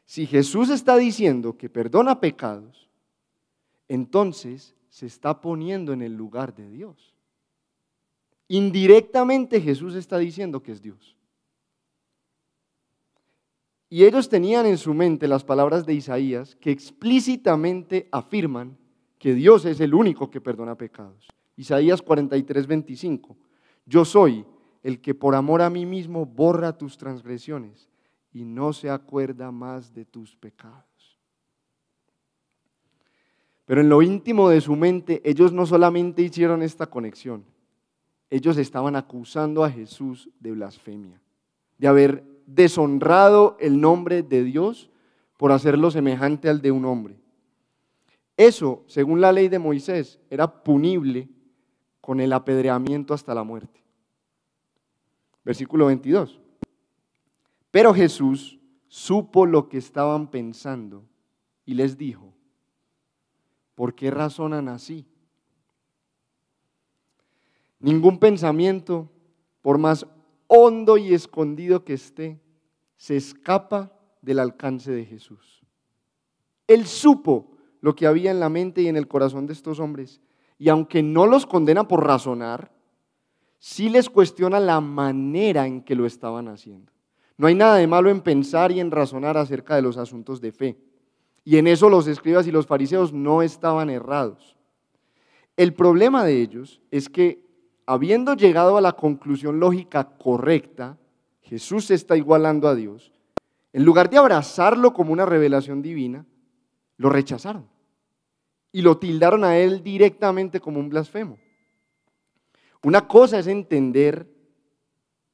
si 0.04 0.26
Jesús 0.26 0.68
está 0.68 0.96
diciendo 0.96 1.56
que 1.56 1.70
perdona 1.70 2.20
pecados, 2.20 2.88
entonces 3.88 4.76
se 4.90 5.06
está 5.06 5.40
poniendo 5.40 5.92
en 5.92 6.02
el 6.02 6.14
lugar 6.14 6.54
de 6.54 6.68
Dios. 6.68 7.14
Indirectamente 8.46 9.60
Jesús 9.60 9.94
está 9.94 10.18
diciendo 10.18 10.62
que 10.62 10.72
es 10.72 10.82
Dios. 10.82 11.16
Y 13.92 14.04
ellos 14.04 14.28
tenían 14.28 14.66
en 14.66 14.78
su 14.78 14.94
mente 14.94 15.26
las 15.26 15.42
palabras 15.42 15.84
de 15.84 15.94
Isaías 15.94 16.54
que 16.54 16.70
explícitamente 16.70 18.08
afirman 18.12 18.78
que 19.18 19.34
Dios 19.34 19.64
es 19.64 19.80
el 19.80 19.94
único 19.94 20.30
que 20.30 20.40
perdona 20.40 20.76
pecados. 20.76 21.26
Isaías 21.56 22.00
43, 22.00 22.68
25. 22.68 23.36
Yo 23.84 24.04
soy 24.04 24.46
el 24.84 25.00
que 25.00 25.12
por 25.12 25.34
amor 25.34 25.60
a 25.60 25.68
mí 25.70 25.86
mismo 25.86 26.24
borra 26.24 26.78
tus 26.78 26.96
transgresiones 26.96 27.88
y 28.32 28.44
no 28.44 28.72
se 28.72 28.88
acuerda 28.88 29.50
más 29.50 29.92
de 29.92 30.04
tus 30.04 30.36
pecados. 30.36 30.84
Pero 33.66 33.80
en 33.80 33.88
lo 33.88 34.02
íntimo 34.02 34.48
de 34.48 34.60
su 34.60 34.76
mente, 34.76 35.20
ellos 35.24 35.52
no 35.52 35.66
solamente 35.66 36.22
hicieron 36.22 36.62
esta 36.62 36.86
conexión, 36.86 37.44
ellos 38.30 38.56
estaban 38.56 38.94
acusando 38.94 39.64
a 39.64 39.70
Jesús 39.70 40.30
de 40.38 40.52
blasfemia, 40.52 41.20
de 41.76 41.88
haber 41.88 42.24
deshonrado 42.54 43.56
el 43.60 43.80
nombre 43.80 44.22
de 44.22 44.44
Dios 44.44 44.90
por 45.36 45.52
hacerlo 45.52 45.90
semejante 45.90 46.48
al 46.48 46.60
de 46.60 46.72
un 46.72 46.84
hombre. 46.84 47.16
Eso, 48.36 48.84
según 48.86 49.20
la 49.20 49.32
ley 49.32 49.48
de 49.48 49.58
Moisés, 49.58 50.18
era 50.30 50.62
punible 50.62 51.28
con 52.00 52.20
el 52.20 52.32
apedreamiento 52.32 53.14
hasta 53.14 53.34
la 53.34 53.42
muerte. 53.42 53.82
Versículo 55.44 55.86
22. 55.86 56.40
Pero 57.70 57.94
Jesús 57.94 58.58
supo 58.88 59.46
lo 59.46 59.68
que 59.68 59.78
estaban 59.78 60.28
pensando 60.28 61.04
y 61.64 61.74
les 61.74 61.96
dijo, 61.96 62.34
¿Por 63.80 63.94
qué 63.94 64.10
razonan 64.10 64.68
así? 64.68 65.06
Ningún 67.78 68.18
pensamiento, 68.18 69.08
por 69.62 69.78
más 69.78 70.06
hondo 70.52 70.98
y 70.98 71.14
escondido 71.14 71.84
que 71.84 71.94
esté, 71.94 72.40
se 72.96 73.16
escapa 73.16 73.92
del 74.20 74.40
alcance 74.40 74.90
de 74.90 75.04
Jesús. 75.04 75.62
Él 76.66 76.86
supo 76.86 77.52
lo 77.80 77.94
que 77.94 78.06
había 78.06 78.32
en 78.32 78.40
la 78.40 78.48
mente 78.48 78.82
y 78.82 78.88
en 78.88 78.96
el 78.96 79.06
corazón 79.06 79.46
de 79.46 79.52
estos 79.52 79.78
hombres. 79.78 80.20
Y 80.58 80.68
aunque 80.68 81.04
no 81.04 81.26
los 81.26 81.46
condena 81.46 81.86
por 81.86 82.04
razonar, 82.04 82.72
sí 83.60 83.88
les 83.88 84.10
cuestiona 84.10 84.58
la 84.58 84.80
manera 84.80 85.68
en 85.68 85.82
que 85.82 85.94
lo 85.94 86.04
estaban 86.04 86.48
haciendo. 86.48 86.92
No 87.38 87.46
hay 87.46 87.54
nada 87.54 87.76
de 87.76 87.86
malo 87.86 88.10
en 88.10 88.20
pensar 88.20 88.72
y 88.72 88.80
en 88.80 88.90
razonar 88.90 89.38
acerca 89.38 89.76
de 89.76 89.82
los 89.82 89.96
asuntos 89.96 90.40
de 90.40 90.50
fe. 90.50 90.76
Y 91.44 91.58
en 91.58 91.68
eso 91.68 91.88
los 91.88 92.08
escribas 92.08 92.48
y 92.48 92.50
los 92.50 92.66
fariseos 92.66 93.12
no 93.12 93.40
estaban 93.40 93.88
errados. 93.88 94.56
El 95.56 95.74
problema 95.74 96.24
de 96.24 96.42
ellos 96.42 96.80
es 96.90 97.08
que, 97.08 97.48
habiendo 97.86 98.34
llegado 98.34 98.76
a 98.76 98.80
la 98.80 98.92
conclusión 98.92 99.60
lógica 99.60 100.04
correcta, 100.04 100.98
Jesús 101.42 101.86
se 101.86 101.94
está 101.94 102.16
igualando 102.16 102.68
a 102.68 102.74
Dios, 102.74 103.12
en 103.72 103.84
lugar 103.84 104.10
de 104.10 104.18
abrazarlo 104.18 104.92
como 104.92 105.12
una 105.12 105.26
revelación 105.26 105.82
divina, 105.82 106.26
lo 106.96 107.08
rechazaron 107.08 107.68
y 108.72 108.82
lo 108.82 108.98
tildaron 108.98 109.44
a 109.44 109.56
él 109.56 109.82
directamente 109.82 110.60
como 110.60 110.80
un 110.80 110.88
blasfemo. 110.88 111.38
Una 112.82 113.06
cosa 113.06 113.38
es 113.38 113.46
entender 113.46 114.26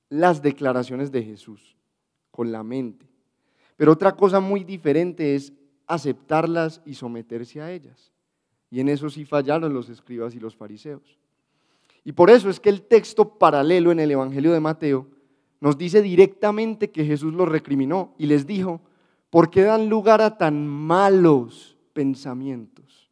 las 0.09 0.43
declaraciones 0.43 1.11
de 1.12 1.23
Jesús 1.23 1.76
con 2.31 2.53
la 2.53 2.62
mente, 2.62 3.07
pero 3.76 3.93
otra 3.93 4.12
cosa 4.12 4.41
muy 4.41 4.65
diferente 4.65 5.35
es 5.35 5.53
aceptarlas 5.87 6.83
y 6.85 6.95
someterse 6.95 7.61
a 7.61 7.73
ellas. 7.73 8.12
Y 8.71 8.81
en 8.81 8.88
eso 8.88 9.09
sí 9.11 9.25
fallaron 9.25 9.73
los 9.73 9.88
escribas 9.88 10.35
y 10.35 10.41
los 10.41 10.57
fariseos. 10.57 11.19
Y 12.07 12.13
por 12.13 12.31
eso 12.31 12.49
es 12.49 12.59
que 12.59 12.71
el 12.71 12.81
texto 12.81 13.37
paralelo 13.37 13.93
en 13.93 14.01
el 14.01 14.11
Evangelio 14.11 14.55
de 14.55 14.61
Mateo 14.61 15.09
nos 15.61 15.77
dice 15.77 16.01
directamente 16.01 16.91
que 16.91 17.05
Jesús 17.05 17.35
los 17.35 17.51
recriminó 17.51 18.15
y 18.17 18.25
les 18.25 18.47
dijo, 18.47 18.81
¿por 19.29 19.51
qué 19.51 19.63
dan 19.65 19.91
lugar 19.91 20.23
a 20.23 20.39
tan 20.39 20.67
malos 20.67 21.77
pensamientos? 21.93 23.11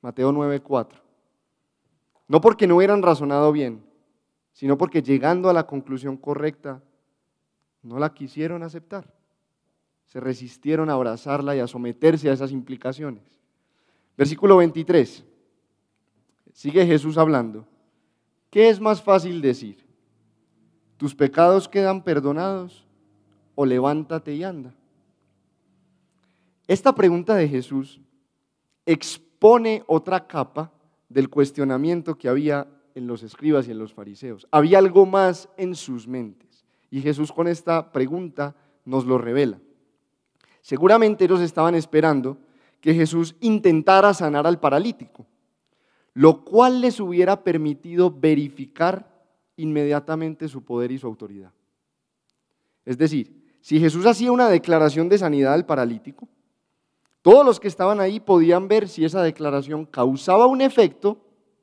Mateo 0.00 0.32
9:4. 0.32 0.88
No 2.26 2.40
porque 2.40 2.66
no 2.66 2.76
hubieran 2.76 3.02
razonado 3.02 3.52
bien, 3.52 3.84
sino 4.52 4.76
porque 4.76 5.02
llegando 5.02 5.48
a 5.48 5.52
la 5.52 5.68
conclusión 5.68 6.16
correcta, 6.16 6.82
no 7.82 8.00
la 8.00 8.12
quisieron 8.12 8.64
aceptar 8.64 9.14
se 10.14 10.20
resistieron 10.20 10.90
a 10.90 10.92
abrazarla 10.92 11.56
y 11.56 11.58
a 11.58 11.66
someterse 11.66 12.30
a 12.30 12.32
esas 12.32 12.52
implicaciones. 12.52 13.24
Versículo 14.16 14.56
23. 14.58 15.24
Sigue 16.52 16.86
Jesús 16.86 17.18
hablando. 17.18 17.66
¿Qué 18.54 18.68
es 18.68 18.78
más 18.78 19.02
fácil 19.02 19.42
decir? 19.42 19.84
¿Tus 20.96 21.12
pecados 21.12 21.68
quedan 21.68 22.04
perdonados 22.04 22.86
o 23.56 23.66
levántate 23.66 24.32
y 24.32 24.44
anda? 24.44 24.72
Esta 26.68 26.94
pregunta 26.94 27.34
de 27.34 27.48
Jesús 27.48 28.00
expone 28.86 29.82
otra 29.88 30.28
capa 30.28 30.70
del 31.08 31.30
cuestionamiento 31.30 32.16
que 32.16 32.28
había 32.28 32.68
en 32.94 33.08
los 33.08 33.24
escribas 33.24 33.66
y 33.66 33.72
en 33.72 33.80
los 33.80 33.92
fariseos. 33.92 34.46
Había 34.52 34.78
algo 34.78 35.04
más 35.04 35.48
en 35.56 35.74
sus 35.74 36.06
mentes. 36.06 36.64
Y 36.92 37.00
Jesús 37.00 37.32
con 37.32 37.48
esta 37.48 37.90
pregunta 37.90 38.54
nos 38.84 39.04
lo 39.04 39.18
revela. 39.18 39.58
Seguramente 40.60 41.24
ellos 41.24 41.40
estaban 41.40 41.74
esperando 41.74 42.38
que 42.80 42.94
Jesús 42.94 43.34
intentara 43.40 44.14
sanar 44.14 44.46
al 44.46 44.60
paralítico, 44.60 45.26
lo 46.14 46.44
cual 46.44 46.80
les 46.80 47.00
hubiera 47.00 47.42
permitido 47.42 48.10
verificar 48.10 49.12
inmediatamente 49.56 50.48
su 50.48 50.62
poder 50.62 50.92
y 50.92 50.98
su 50.98 51.06
autoridad. 51.06 51.52
Es 52.84 52.96
decir, 52.96 53.44
si 53.60 53.80
Jesús 53.80 54.06
hacía 54.06 54.30
una 54.30 54.48
declaración 54.48 55.08
de 55.08 55.18
sanidad 55.18 55.54
al 55.54 55.66
paralítico, 55.66 56.28
todos 57.22 57.44
los 57.44 57.58
que 57.58 57.68
estaban 57.68 58.00
ahí 58.00 58.20
podían 58.20 58.68
ver 58.68 58.88
si 58.88 59.04
esa 59.04 59.22
declaración 59.22 59.86
causaba 59.86 60.46
un 60.46 60.60
efecto 60.60 61.18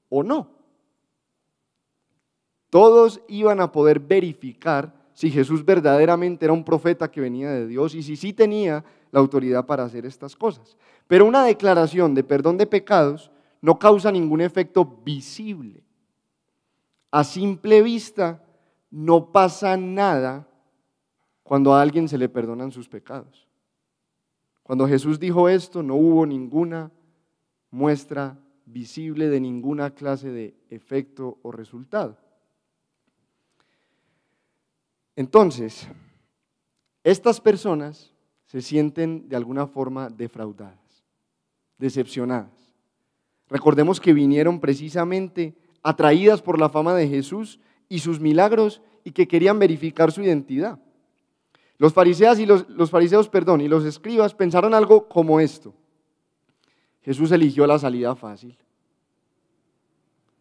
o 0.10 0.24
no. 0.24 0.50
Todos 2.70 3.22
iban 3.28 3.62
a 3.62 3.72
poder 3.72 4.00
verificar 4.00 4.94
si 5.14 5.30
Jesús 5.30 5.64
verdaderamente 5.64 6.46
era 6.46 6.54
un 6.54 6.64
profeta 6.64 7.12
que 7.12 7.22
venía 7.22 7.52
de 7.52 7.68
Dios 7.68 7.94
y 7.94 8.02
si 8.02 8.16
sí 8.16 8.34
tenía 8.34 8.84
la 9.12 9.20
autoridad 9.20 9.66
para 9.66 9.84
hacer 9.84 10.06
estas 10.06 10.36
cosas. 10.36 10.78
Pero 11.08 11.26
una 11.26 11.44
declaración 11.44 12.16
de 12.16 12.24
perdón 12.24 12.58
de 12.58 12.66
pecados 12.66 13.30
no 13.62 13.78
causa 13.78 14.12
ningún 14.12 14.42
efecto 14.42 14.84
visible. 14.84 15.84
A 17.12 17.24
simple 17.24 17.82
vista 17.82 18.44
no 18.90 19.32
pasa 19.32 19.78
nada 19.78 20.48
cuando 21.44 21.74
a 21.74 21.82
alguien 21.82 22.08
se 22.10 22.18
le 22.18 22.30
perdonan 22.30 22.72
sus 22.72 22.90
pecados. 22.90 23.48
Cuando 24.64 24.88
Jesús 24.88 25.20
dijo 25.20 25.50
esto, 25.50 25.84
no 25.84 25.96
hubo 25.96 26.26
ninguna 26.26 26.92
muestra 27.70 28.38
visible 28.66 29.30
de 29.30 29.40
ninguna 29.40 29.92
clase 29.92 30.30
de 30.30 30.56
efecto 30.70 31.38
o 31.42 31.52
resultado. 31.52 32.18
Entonces, 35.16 35.88
estas 37.04 37.42
personas 37.42 38.14
se 38.46 38.62
sienten 38.62 39.28
de 39.28 39.36
alguna 39.36 39.68
forma 39.68 40.10
defraudadas, 40.10 41.04
decepcionadas. 41.78 42.61
Recordemos 43.52 44.00
que 44.00 44.14
vinieron 44.14 44.62
precisamente 44.62 45.54
atraídas 45.84 46.42
por 46.42 46.58
la 46.58 46.70
fama 46.70 46.96
de 46.96 47.10
Jesús 47.10 47.60
y 47.90 48.00
sus 48.00 48.22
milagros 48.22 48.82
y 49.04 49.12
que 49.12 49.28
querían 49.28 49.60
verificar 49.60 50.14
su 50.14 50.24
identidad. 50.24 50.80
Los 51.78 51.92
fariseos 51.92 52.40
y 52.40 52.46
los, 52.46 52.70
los 52.70 52.90
fariseos, 52.90 53.28
perdón, 53.28 53.60
y 53.60 53.68
los 53.68 53.84
escribas 53.84 54.34
pensaron 54.34 54.74
algo 54.74 55.10
como 55.10 55.42
esto. 55.42 55.74
Jesús 57.02 57.30
eligió 57.34 57.68
la 57.68 57.78
salida 57.78 58.16
fácil. 58.16 58.58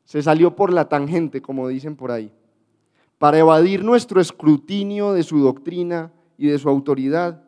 Se 0.05 0.23
salió 0.23 0.55
por 0.55 0.73
la 0.73 0.89
tangente, 0.89 1.43
como 1.43 1.67
dicen 1.67 1.97
por 1.97 2.13
ahí, 2.13 2.33
para 3.19 3.39
evadir 3.39 3.83
nuestro 3.83 4.21
escrutinio 4.21 5.15
de 5.15 5.25
su 5.25 5.41
doctrina 5.41 6.13
y 6.39 6.47
de 6.47 6.59
su 6.61 6.69
autoridad. 6.69 7.43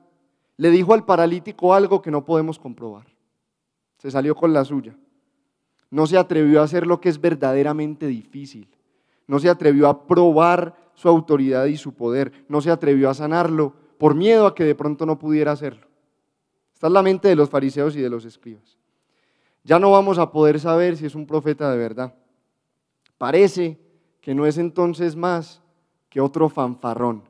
Le 0.56 0.70
dijo 0.70 0.92
al 0.92 1.04
paralítico 1.04 1.72
algo 1.72 2.02
que 2.02 2.10
no 2.10 2.24
podemos 2.24 2.58
comprobar. 2.58 3.06
Se 3.98 4.10
salió 4.10 4.34
con 4.34 4.52
la 4.52 4.64
suya. 4.64 4.96
No 5.92 6.06
se 6.06 6.16
atrevió 6.16 6.62
a 6.62 6.64
hacer 6.64 6.86
lo 6.86 7.02
que 7.02 7.10
es 7.10 7.20
verdaderamente 7.20 8.06
difícil. 8.06 8.66
No 9.26 9.38
se 9.38 9.50
atrevió 9.50 9.88
a 9.88 10.06
probar 10.06 10.74
su 10.94 11.06
autoridad 11.06 11.66
y 11.66 11.76
su 11.76 11.92
poder. 11.92 12.32
No 12.48 12.62
se 12.62 12.70
atrevió 12.70 13.10
a 13.10 13.14
sanarlo 13.14 13.74
por 13.98 14.14
miedo 14.14 14.46
a 14.46 14.54
que 14.54 14.64
de 14.64 14.74
pronto 14.74 15.04
no 15.04 15.18
pudiera 15.18 15.52
hacerlo. 15.52 15.86
Esta 16.72 16.86
es 16.86 16.92
la 16.94 17.02
mente 17.02 17.28
de 17.28 17.36
los 17.36 17.50
fariseos 17.50 17.94
y 17.94 18.00
de 18.00 18.08
los 18.08 18.24
escribas. 18.24 18.78
Ya 19.64 19.78
no 19.78 19.90
vamos 19.90 20.18
a 20.18 20.32
poder 20.32 20.58
saber 20.60 20.96
si 20.96 21.04
es 21.04 21.14
un 21.14 21.26
profeta 21.26 21.70
de 21.70 21.76
verdad. 21.76 22.14
Parece 23.18 23.78
que 24.22 24.34
no 24.34 24.46
es 24.46 24.56
entonces 24.56 25.14
más 25.14 25.60
que 26.08 26.22
otro 26.22 26.48
fanfarrón, 26.48 27.22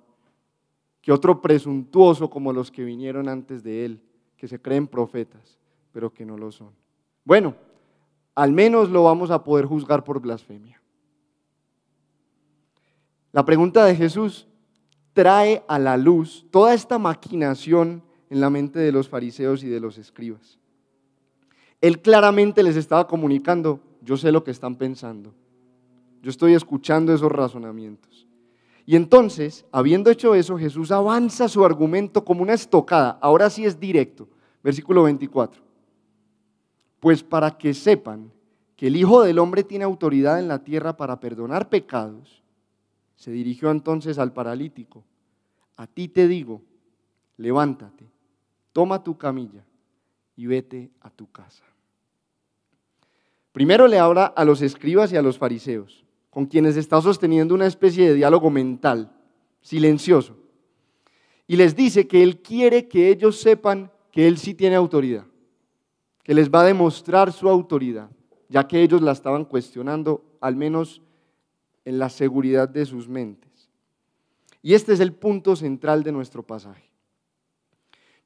que 1.00 1.10
otro 1.10 1.42
presuntuoso 1.42 2.30
como 2.30 2.52
los 2.52 2.70
que 2.70 2.84
vinieron 2.84 3.28
antes 3.28 3.64
de 3.64 3.84
él, 3.84 4.00
que 4.36 4.46
se 4.46 4.62
creen 4.62 4.86
profetas, 4.86 5.58
pero 5.90 6.12
que 6.12 6.24
no 6.24 6.38
lo 6.38 6.52
son. 6.52 6.70
Bueno, 7.24 7.56
al 8.34 8.52
menos 8.52 8.90
lo 8.90 9.04
vamos 9.04 9.30
a 9.30 9.42
poder 9.44 9.66
juzgar 9.66 10.04
por 10.04 10.20
blasfemia. 10.20 10.80
La 13.32 13.44
pregunta 13.44 13.84
de 13.84 13.94
Jesús 13.94 14.46
trae 15.12 15.62
a 15.68 15.78
la 15.78 15.96
luz 15.96 16.46
toda 16.50 16.74
esta 16.74 16.98
maquinación 16.98 18.02
en 18.30 18.40
la 18.40 18.50
mente 18.50 18.78
de 18.78 18.92
los 18.92 19.08
fariseos 19.08 19.62
y 19.62 19.68
de 19.68 19.80
los 19.80 19.98
escribas. 19.98 20.58
Él 21.80 22.00
claramente 22.00 22.62
les 22.62 22.76
estaba 22.76 23.06
comunicando, 23.06 23.80
yo 24.02 24.16
sé 24.16 24.32
lo 24.32 24.44
que 24.44 24.50
están 24.50 24.76
pensando, 24.76 25.34
yo 26.22 26.30
estoy 26.30 26.54
escuchando 26.54 27.12
esos 27.12 27.32
razonamientos. 27.32 28.26
Y 28.84 28.96
entonces, 28.96 29.64
habiendo 29.72 30.10
hecho 30.10 30.34
eso, 30.34 30.58
Jesús 30.58 30.90
avanza 30.90 31.48
su 31.48 31.64
argumento 31.64 32.24
como 32.24 32.42
una 32.42 32.54
estocada, 32.54 33.18
ahora 33.20 33.50
sí 33.50 33.64
es 33.64 33.78
directo, 33.78 34.28
versículo 34.62 35.02
24. 35.04 35.71
Pues 37.02 37.24
para 37.24 37.58
que 37.58 37.74
sepan 37.74 38.30
que 38.76 38.86
el 38.86 38.94
Hijo 38.94 39.22
del 39.22 39.40
Hombre 39.40 39.64
tiene 39.64 39.84
autoridad 39.84 40.38
en 40.38 40.46
la 40.46 40.62
tierra 40.62 40.96
para 40.96 41.18
perdonar 41.18 41.68
pecados, 41.68 42.44
se 43.16 43.32
dirigió 43.32 43.72
entonces 43.72 44.20
al 44.20 44.32
paralítico. 44.32 45.02
A 45.76 45.88
ti 45.88 46.06
te 46.06 46.28
digo, 46.28 46.62
levántate, 47.38 48.08
toma 48.72 49.02
tu 49.02 49.18
camilla 49.18 49.64
y 50.36 50.46
vete 50.46 50.92
a 51.00 51.10
tu 51.10 51.28
casa. 51.28 51.64
Primero 53.50 53.88
le 53.88 53.98
habla 53.98 54.26
a 54.26 54.44
los 54.44 54.62
escribas 54.62 55.12
y 55.12 55.16
a 55.16 55.22
los 55.22 55.38
fariseos, 55.38 56.04
con 56.30 56.46
quienes 56.46 56.76
está 56.76 57.02
sosteniendo 57.02 57.52
una 57.52 57.66
especie 57.66 58.06
de 58.06 58.14
diálogo 58.14 58.48
mental, 58.48 59.10
silencioso. 59.60 60.36
Y 61.48 61.56
les 61.56 61.74
dice 61.74 62.06
que 62.06 62.22
Él 62.22 62.42
quiere 62.42 62.86
que 62.86 63.08
ellos 63.08 63.40
sepan 63.40 63.90
que 64.12 64.28
Él 64.28 64.38
sí 64.38 64.54
tiene 64.54 64.76
autoridad, 64.76 65.26
que 66.22 66.34
les 66.34 66.50
va 66.50 66.60
a 66.60 66.66
demostrar 66.66 67.32
su 67.32 67.48
autoridad, 67.48 68.10
ya 68.48 68.66
que 68.66 68.82
ellos 68.82 69.02
la 69.02 69.12
estaban 69.12 69.44
cuestionando, 69.44 70.24
al 70.40 70.56
menos 70.56 71.02
en 71.84 71.98
la 71.98 72.08
seguridad 72.08 72.68
de 72.68 72.86
sus 72.86 73.08
mentes. 73.08 73.70
Y 74.62 74.74
este 74.74 74.92
es 74.92 75.00
el 75.00 75.12
punto 75.12 75.56
central 75.56 76.04
de 76.04 76.12
nuestro 76.12 76.42
pasaje. 76.44 76.90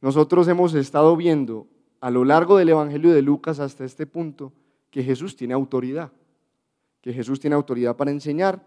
Nosotros 0.00 0.46
hemos 0.48 0.74
estado 0.74 1.16
viendo 1.16 1.66
a 2.00 2.10
lo 2.10 2.24
largo 2.24 2.58
del 2.58 2.68
Evangelio 2.68 3.12
de 3.12 3.22
Lucas 3.22 3.58
hasta 3.58 3.84
este 3.84 4.06
punto 4.06 4.52
que 4.90 5.02
Jesús 5.02 5.36
tiene 5.36 5.54
autoridad, 5.54 6.12
que 7.00 7.12
Jesús 7.12 7.40
tiene 7.40 7.56
autoridad 7.56 7.96
para 7.96 8.10
enseñar, 8.10 8.62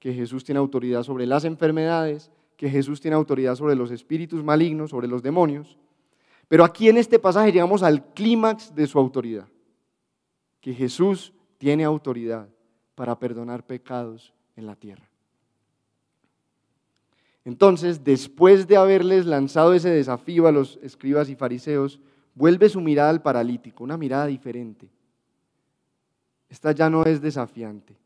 que 0.00 0.12
Jesús 0.12 0.44
tiene 0.44 0.58
autoridad 0.58 1.02
sobre 1.02 1.26
las 1.26 1.44
enfermedades, 1.44 2.30
que 2.56 2.68
Jesús 2.68 3.00
tiene 3.00 3.16
autoridad 3.16 3.54
sobre 3.54 3.76
los 3.76 3.90
espíritus 3.90 4.42
malignos, 4.44 4.90
sobre 4.90 5.08
los 5.08 5.22
demonios. 5.22 5.78
Pero 6.48 6.64
aquí 6.64 6.88
en 6.88 6.98
este 6.98 7.18
pasaje 7.18 7.52
llegamos 7.52 7.82
al 7.82 8.12
clímax 8.12 8.74
de 8.74 8.86
su 8.86 8.98
autoridad, 8.98 9.48
que 10.60 10.74
Jesús 10.74 11.32
tiene 11.58 11.84
autoridad 11.84 12.48
para 12.94 13.18
perdonar 13.18 13.66
pecados 13.66 14.32
en 14.56 14.66
la 14.66 14.76
tierra. 14.76 15.08
Entonces, 17.44 18.02
después 18.02 18.66
de 18.66 18.76
haberles 18.76 19.26
lanzado 19.26 19.74
ese 19.74 19.90
desafío 19.90 20.46
a 20.46 20.52
los 20.52 20.78
escribas 20.82 21.28
y 21.28 21.36
fariseos, 21.36 22.00
vuelve 22.34 22.68
su 22.68 22.80
mirada 22.80 23.10
al 23.10 23.22
paralítico, 23.22 23.84
una 23.84 23.98
mirada 23.98 24.26
diferente. 24.26 24.88
Esta 26.48 26.72
ya 26.72 26.88
no 26.88 27.04
es 27.04 27.20
desafiante, 27.20 27.96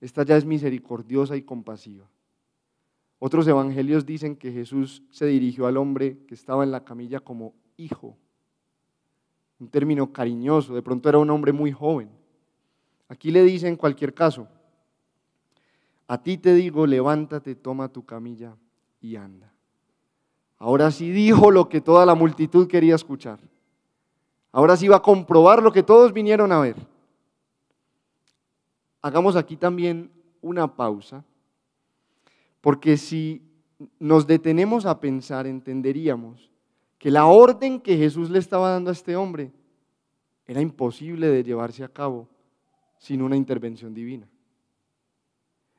esta 0.00 0.24
ya 0.24 0.36
es 0.36 0.44
misericordiosa 0.44 1.36
y 1.36 1.42
compasiva. 1.42 2.08
Otros 3.26 3.48
evangelios 3.48 4.06
dicen 4.06 4.36
que 4.36 4.52
Jesús 4.52 5.02
se 5.10 5.26
dirigió 5.26 5.66
al 5.66 5.78
hombre 5.78 6.16
que 6.28 6.34
estaba 6.36 6.62
en 6.62 6.70
la 6.70 6.84
camilla 6.84 7.18
como 7.18 7.54
hijo, 7.76 8.16
un 9.58 9.66
término 9.68 10.12
cariñoso, 10.12 10.76
de 10.76 10.82
pronto 10.82 11.08
era 11.08 11.18
un 11.18 11.28
hombre 11.30 11.52
muy 11.52 11.72
joven. 11.72 12.08
Aquí 13.08 13.32
le 13.32 13.42
dice 13.42 13.66
en 13.66 13.74
cualquier 13.74 14.14
caso, 14.14 14.46
a 16.06 16.22
ti 16.22 16.38
te 16.38 16.54
digo, 16.54 16.86
levántate, 16.86 17.56
toma 17.56 17.88
tu 17.88 18.06
camilla 18.06 18.56
y 19.00 19.16
anda. 19.16 19.52
Ahora 20.56 20.92
sí 20.92 21.10
dijo 21.10 21.50
lo 21.50 21.68
que 21.68 21.80
toda 21.80 22.06
la 22.06 22.14
multitud 22.14 22.68
quería 22.68 22.94
escuchar. 22.94 23.40
Ahora 24.52 24.76
sí 24.76 24.86
va 24.86 24.98
a 24.98 25.02
comprobar 25.02 25.64
lo 25.64 25.72
que 25.72 25.82
todos 25.82 26.12
vinieron 26.12 26.52
a 26.52 26.60
ver. 26.60 26.76
Hagamos 29.02 29.34
aquí 29.34 29.56
también 29.56 30.12
una 30.40 30.76
pausa, 30.76 31.24
porque 32.66 32.96
si 32.96 33.42
nos 34.00 34.26
detenemos 34.26 34.86
a 34.86 34.98
pensar, 34.98 35.46
entenderíamos 35.46 36.50
que 36.98 37.12
la 37.12 37.26
orden 37.26 37.78
que 37.78 37.96
Jesús 37.96 38.28
le 38.28 38.40
estaba 38.40 38.70
dando 38.70 38.90
a 38.90 38.92
este 38.92 39.14
hombre 39.14 39.52
era 40.48 40.60
imposible 40.60 41.28
de 41.28 41.44
llevarse 41.44 41.84
a 41.84 41.88
cabo 41.88 42.26
sin 42.98 43.22
una 43.22 43.36
intervención 43.36 43.94
divina. 43.94 44.28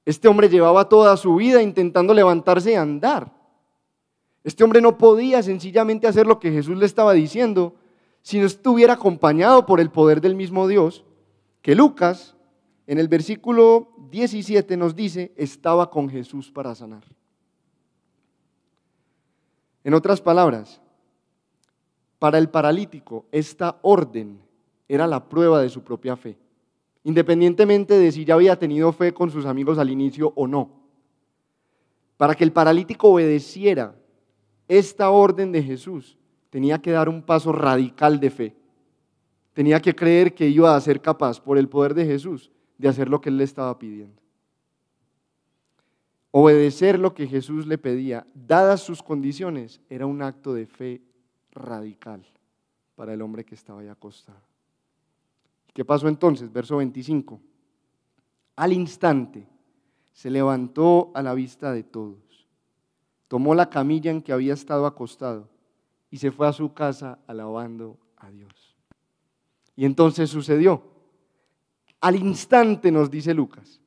Este 0.06 0.30
hombre 0.30 0.48
llevaba 0.48 0.88
toda 0.88 1.18
su 1.18 1.36
vida 1.36 1.62
intentando 1.62 2.14
levantarse 2.14 2.72
y 2.72 2.76
andar. 2.76 3.34
Este 4.46 4.64
hombre 4.64 4.80
no 4.80 4.98
podía 4.98 5.44
sencillamente 5.44 6.08
hacer 6.08 6.26
lo 6.26 6.40
que 6.40 6.54
Jesús 6.54 6.78
le 6.78 6.86
estaba 6.86 7.12
diciendo 7.12 7.76
si 8.22 8.40
no 8.40 8.46
estuviera 8.46 8.94
acompañado 8.94 9.66
por 9.66 9.82
el 9.82 9.92
poder 9.92 10.22
del 10.22 10.36
mismo 10.36 10.70
Dios, 10.70 11.04
que 11.62 11.76
Lucas 11.76 12.37
en 12.88 12.98
el 12.98 13.08
versículo 13.08 13.90
17 14.10 14.76
nos 14.78 14.96
dice, 14.96 15.34
estaba 15.36 15.90
con 15.92 16.10
Jesús 16.10 16.52
para 16.52 16.74
sanar. 16.74 17.04
En 19.84 19.94
otras 19.94 20.20
palabras, 20.20 20.82
para 22.18 22.40
el 22.40 22.50
paralítico 22.50 23.26
esta 23.32 23.78
orden 23.84 24.40
era 24.88 25.06
la 25.06 25.30
prueba 25.30 25.62
de 25.62 25.70
su 25.70 25.84
propia 25.84 26.16
fe 26.16 26.38
independientemente 27.08 27.98
de 27.98 28.12
si 28.12 28.26
ya 28.26 28.34
había 28.34 28.60
tenido 28.60 28.92
fe 28.92 29.14
con 29.14 29.32
sus 29.32 29.46
amigos 29.46 29.78
al 29.78 29.90
inicio 29.90 30.34
o 30.36 30.46
no. 30.46 30.72
Para 32.18 32.36
que 32.36 32.44
el 32.44 32.52
paralítico 32.52 33.08
obedeciera 33.08 33.96
esta 34.68 35.10
orden 35.10 35.54
de 35.54 35.64
Jesús, 35.64 36.18
tenía 36.50 36.82
que 36.82 36.92
dar 36.92 37.08
un 37.08 37.22
paso 37.22 37.54
radical 37.54 38.20
de 38.20 38.30
fe. 38.30 38.56
Tenía 39.54 39.82
que 39.82 39.96
creer 39.96 40.36
que 40.36 40.50
iba 40.50 40.76
a 40.76 40.82
ser 40.82 41.00
capaz, 41.00 41.40
por 41.40 41.58
el 41.58 41.70
poder 41.70 41.94
de 41.94 42.06
Jesús, 42.06 42.52
de 42.78 42.88
hacer 42.88 43.10
lo 43.10 43.22
que 43.22 43.30
él 43.30 43.38
le 43.38 43.44
estaba 43.44 43.78
pidiendo. 43.78 44.22
Obedecer 46.32 47.00
lo 47.00 47.14
que 47.14 47.28
Jesús 47.28 47.66
le 47.66 47.78
pedía, 47.78 48.28
dadas 48.36 48.82
sus 48.82 49.02
condiciones, 49.02 49.82
era 49.90 50.06
un 50.06 50.22
acto 50.22 50.54
de 50.54 50.68
fe 50.68 51.02
radical 51.52 52.24
para 52.96 53.14
el 53.14 53.22
hombre 53.22 53.44
que 53.44 53.56
estaba 53.56 53.82
ahí 53.82 53.88
acostado. 53.88 54.42
¿Qué 55.74 55.86
pasó 55.86 56.08
entonces? 56.08 56.52
Verso 56.52 56.78
25. 56.78 57.40
Al 58.56 58.74
instante 58.74 59.48
se 60.12 60.30
levantó 60.30 61.12
a 61.14 61.22
la 61.22 61.34
vista 61.34 61.72
de 61.72 61.84
todos, 61.84 62.48
tomó 63.28 63.54
la 63.54 63.70
camilla 63.70 64.10
en 64.10 64.22
que 64.22 64.34
había 64.34 64.54
estado 64.54 64.88
acostado 64.88 65.48
y 66.10 66.18
se 66.18 66.32
fue 66.32 66.48
a 66.48 66.54
su 66.54 66.74
casa 66.74 67.20
alabando 67.28 67.98
a 68.18 68.32
Dios. 68.32 68.76
Y 69.76 69.86
entonces 69.86 70.30
sucedió. 70.30 70.97
Al 72.02 72.16
instante 72.16 72.92
nos 72.92 73.10
dice 73.10 73.34
Lucas, 73.34 73.82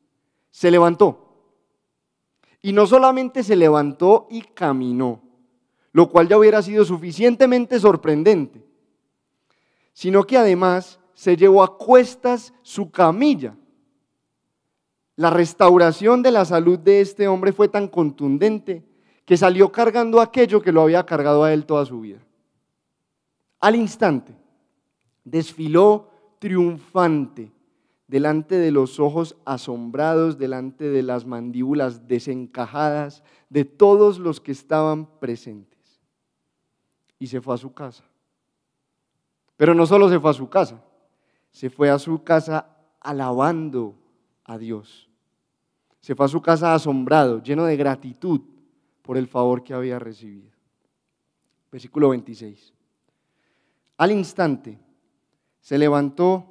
se 0.50 0.70
levantó. 0.70 1.26
Y 2.62 2.72
no 2.72 2.86
solamente 2.86 3.42
se 3.42 3.56
levantó 3.56 4.26
y 4.30 4.42
caminó, 4.42 5.22
lo 5.92 6.10
cual 6.10 6.28
ya 6.28 6.36
hubiera 6.36 6.60
sido 6.60 6.84
suficientemente 6.84 7.80
sorprendente, 7.80 8.64
sino 9.92 10.24
que 10.24 10.36
además 10.36 11.00
se 11.14 11.36
llevó 11.36 11.62
a 11.62 11.78
cuestas 11.78 12.52
su 12.62 12.90
camilla. 12.90 13.56
La 15.16 15.30
restauración 15.30 16.22
de 16.22 16.30
la 16.30 16.44
salud 16.44 16.78
de 16.78 17.00
este 17.00 17.28
hombre 17.28 17.52
fue 17.52 17.68
tan 17.68 17.88
contundente 17.88 18.84
que 19.24 19.36
salió 19.36 19.70
cargando 19.70 20.20
aquello 20.20 20.60
que 20.60 20.72
lo 20.72 20.82
había 20.82 21.06
cargado 21.06 21.44
a 21.44 21.52
él 21.52 21.64
toda 21.64 21.86
su 21.86 22.00
vida. 22.00 22.18
Al 23.60 23.76
instante, 23.76 24.34
desfiló 25.24 26.10
triunfante 26.38 27.52
delante 28.10 28.56
de 28.56 28.72
los 28.72 28.98
ojos 28.98 29.36
asombrados, 29.44 30.36
delante 30.36 30.90
de 30.90 31.04
las 31.04 31.26
mandíbulas 31.26 32.08
desencajadas 32.08 33.22
de 33.48 33.64
todos 33.64 34.18
los 34.18 34.40
que 34.40 34.50
estaban 34.50 35.06
presentes. 35.20 35.78
Y 37.20 37.28
se 37.28 37.40
fue 37.40 37.54
a 37.54 37.58
su 37.58 37.72
casa. 37.72 38.02
Pero 39.56 39.76
no 39.76 39.86
solo 39.86 40.08
se 40.08 40.18
fue 40.18 40.30
a 40.32 40.34
su 40.34 40.48
casa, 40.48 40.82
se 41.52 41.70
fue 41.70 41.88
a 41.88 42.00
su 42.00 42.24
casa 42.24 42.76
alabando 42.98 43.94
a 44.44 44.58
Dios. 44.58 45.08
Se 46.00 46.16
fue 46.16 46.26
a 46.26 46.30
su 46.30 46.42
casa 46.42 46.74
asombrado, 46.74 47.40
lleno 47.40 47.64
de 47.64 47.76
gratitud 47.76 48.40
por 49.02 49.18
el 49.18 49.28
favor 49.28 49.62
que 49.62 49.72
había 49.72 50.00
recibido. 50.00 50.50
Versículo 51.70 52.08
26. 52.08 52.74
Al 53.98 54.10
instante 54.10 54.80
se 55.60 55.78
levantó, 55.78 56.44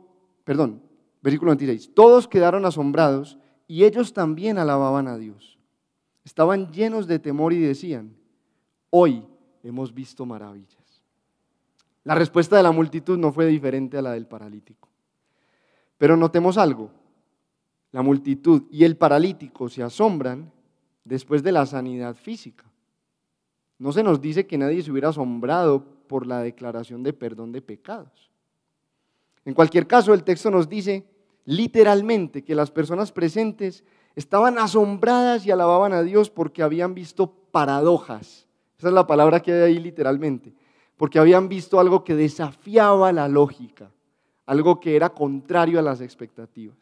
perdón, 0.45 0.87
Versículo 1.21 1.51
26. 1.51 1.93
Todos 1.93 2.27
quedaron 2.27 2.65
asombrados 2.65 3.37
y 3.67 3.83
ellos 3.83 4.13
también 4.13 4.57
alababan 4.57 5.07
a 5.07 5.17
Dios. 5.17 5.59
Estaban 6.23 6.71
llenos 6.71 7.07
de 7.07 7.19
temor 7.19 7.53
y 7.53 7.59
decían, 7.59 8.15
hoy 8.89 9.25
hemos 9.63 9.93
visto 9.93 10.25
maravillas. 10.25 11.03
La 12.03 12.15
respuesta 12.15 12.57
de 12.57 12.63
la 12.63 12.71
multitud 12.71 13.17
no 13.17 13.31
fue 13.31 13.45
diferente 13.45 13.97
a 13.97 14.01
la 14.01 14.13
del 14.13 14.27
paralítico. 14.27 14.89
Pero 15.97 16.15
notemos 16.15 16.57
algo. 16.57 16.91
La 17.91 18.01
multitud 18.01 18.63
y 18.71 18.83
el 18.83 18.95
paralítico 18.95 19.67
se 19.69 19.83
asombran 19.83 20.51
después 21.03 21.43
de 21.43 21.51
la 21.51 21.65
sanidad 21.65 22.15
física. 22.15 22.65
No 23.77 23.91
se 23.91 24.03
nos 24.03 24.21
dice 24.21 24.45
que 24.45 24.57
nadie 24.57 24.81
se 24.81 24.91
hubiera 24.91 25.09
asombrado 25.09 25.83
por 26.07 26.27
la 26.27 26.41
declaración 26.41 27.03
de 27.03 27.13
perdón 27.13 27.51
de 27.51 27.61
pecados. 27.61 28.29
En 29.45 29.53
cualquier 29.53 29.87
caso, 29.87 30.13
el 30.13 30.23
texto 30.23 30.51
nos 30.51 30.67
dice 30.67 31.05
literalmente 31.45 32.43
que 32.43 32.55
las 32.55 32.71
personas 32.71 33.11
presentes 33.11 33.83
estaban 34.15 34.57
asombradas 34.57 35.45
y 35.45 35.51
alababan 35.51 35.93
a 35.93 36.03
Dios 36.03 36.29
porque 36.29 36.61
habían 36.61 36.93
visto 36.93 37.31
paradojas. 37.51 38.47
Esa 38.77 38.87
es 38.89 38.93
la 38.93 39.07
palabra 39.07 39.41
que 39.41 39.51
hay 39.51 39.61
ahí 39.61 39.79
literalmente. 39.79 40.53
Porque 40.97 41.19
habían 41.19 41.49
visto 41.49 41.79
algo 41.79 42.03
que 42.03 42.15
desafiaba 42.15 43.11
la 43.11 43.27
lógica, 43.27 43.91
algo 44.45 44.79
que 44.79 44.95
era 44.95 45.09
contrario 45.09 45.79
a 45.79 45.81
las 45.81 46.01
expectativas. 46.01 46.77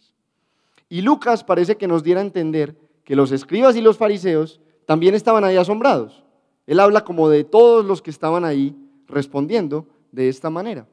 Y 0.90 1.02
Lucas 1.02 1.44
parece 1.44 1.78
que 1.78 1.88
nos 1.88 2.04
diera 2.04 2.22
a 2.22 2.24
entender 2.24 2.76
que 3.04 3.16
los 3.16 3.32
escribas 3.32 3.76
y 3.76 3.82
los 3.82 3.98
fariseos 3.98 4.60
también 4.86 5.16
estaban 5.16 5.44
ahí 5.44 5.58
asombrados. 5.58 6.24
Él 6.66 6.80
habla 6.80 7.04
como 7.04 7.30
de 7.30 7.44
todos 7.44 7.86
los 7.86 8.02
que 8.02 8.10
estaban 8.10 8.44
ahí 8.44 8.76
respondiendo 9.08 9.88
de 10.12 10.30
esta 10.30 10.50
manera. 10.50 10.88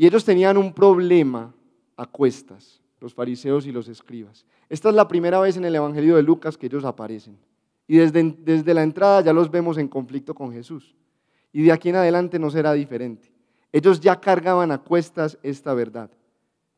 Y 0.00 0.06
ellos 0.06 0.24
tenían 0.24 0.56
un 0.56 0.72
problema 0.72 1.52
a 1.94 2.06
cuestas, 2.06 2.80
los 3.00 3.12
fariseos 3.12 3.66
y 3.66 3.70
los 3.70 3.86
escribas. 3.86 4.46
Esta 4.70 4.88
es 4.88 4.94
la 4.94 5.06
primera 5.06 5.38
vez 5.40 5.58
en 5.58 5.66
el 5.66 5.74
Evangelio 5.74 6.16
de 6.16 6.22
Lucas 6.22 6.56
que 6.56 6.64
ellos 6.64 6.86
aparecen. 6.86 7.36
Y 7.86 7.98
desde, 7.98 8.34
desde 8.38 8.72
la 8.72 8.82
entrada 8.82 9.20
ya 9.20 9.34
los 9.34 9.50
vemos 9.50 9.76
en 9.76 9.88
conflicto 9.88 10.34
con 10.34 10.54
Jesús. 10.54 10.96
Y 11.52 11.64
de 11.64 11.72
aquí 11.72 11.90
en 11.90 11.96
adelante 11.96 12.38
no 12.38 12.48
será 12.48 12.72
diferente. 12.72 13.30
Ellos 13.72 14.00
ya 14.00 14.18
cargaban 14.18 14.72
a 14.72 14.78
cuestas 14.78 15.36
esta 15.42 15.74
verdad. 15.74 16.10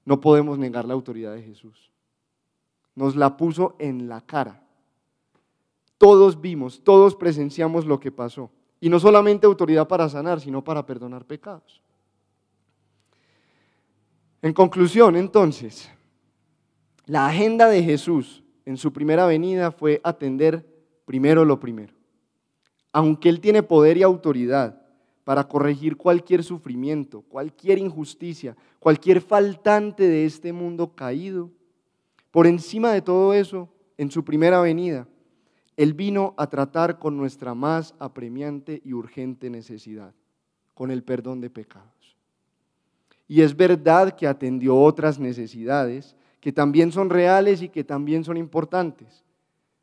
No 0.05 0.21
podemos 0.21 0.59
negar 0.59 0.85
la 0.85 0.95
autoridad 0.95 1.33
de 1.33 1.45
Jesús. 1.45 1.93
Nos 2.97 3.15
la 3.15 3.37
puso 3.37 3.77
en 3.79 4.09
la 4.09 4.21
cara. 4.21 4.65
Todos 5.97 6.41
vimos, 6.41 6.83
todos 6.83 7.15
presenciamos 7.15 7.87
lo 7.87 8.01
que 8.01 8.11
pasó. 8.11 8.51
Y 8.81 8.89
no 8.89 8.99
solamente 8.99 9.47
autoridad 9.47 9.87
para 9.87 10.09
sanar, 10.09 10.41
sino 10.41 10.65
para 10.65 10.85
perdonar 10.85 11.25
pecados. 11.25 11.82
En 14.43 14.53
conclusión, 14.53 15.15
entonces, 15.15 15.89
la 17.07 17.27
agenda 17.27 17.69
de 17.69 17.83
Jesús 17.85 18.43
en 18.65 18.77
su 18.77 18.93
primera 18.93 19.25
venida 19.25 19.71
fue 19.71 20.01
atender 20.03 20.67
primero 21.05 21.45
lo 21.45 21.61
primero. 21.61 21.95
Aunque 22.93 23.29
Él 23.29 23.41
tiene 23.41 23.63
poder 23.63 23.97
y 23.97 24.03
autoridad 24.03 24.83
para 25.23 25.47
corregir 25.47 25.97
cualquier 25.97 26.43
sufrimiento, 26.43 27.23
cualquier 27.23 27.79
injusticia, 27.79 28.57
cualquier 28.81 29.21
faltante 29.21 30.09
de 30.09 30.25
este 30.25 30.53
mundo 30.53 30.93
caído, 30.93 31.51
por 32.33 32.49
encima 32.49 32.93
de 32.93 33.03
todo 33.03 33.35
eso, 33.35 33.69
en 33.97 34.11
su 34.11 34.25
primera 34.25 34.61
venida, 34.61 35.07
Él 35.77 35.95
vino 35.95 36.35
a 36.37 36.49
tratar 36.49 36.99
con 36.99 37.17
nuestra 37.17 37.55
más 37.55 37.95
apremiante 38.01 38.83
y 38.85 38.93
urgente 38.93 39.51
necesidad, 39.51 40.13
con 40.75 40.91
el 40.91 41.05
perdón 41.05 41.41
de 41.41 41.51
pecados. 41.51 42.02
Y 43.33 43.41
es 43.41 43.57
verdad 43.57 44.15
que 44.15 44.27
atendió 44.27 44.77
otras 44.77 45.19
necesidades 45.19 46.15
que 46.39 46.53
también 46.53 46.93
son 46.93 47.09
reales 47.09 47.63
y 47.63 47.71
que 47.71 47.83
también 47.83 48.25
son 48.25 48.37
importantes, 48.37 49.25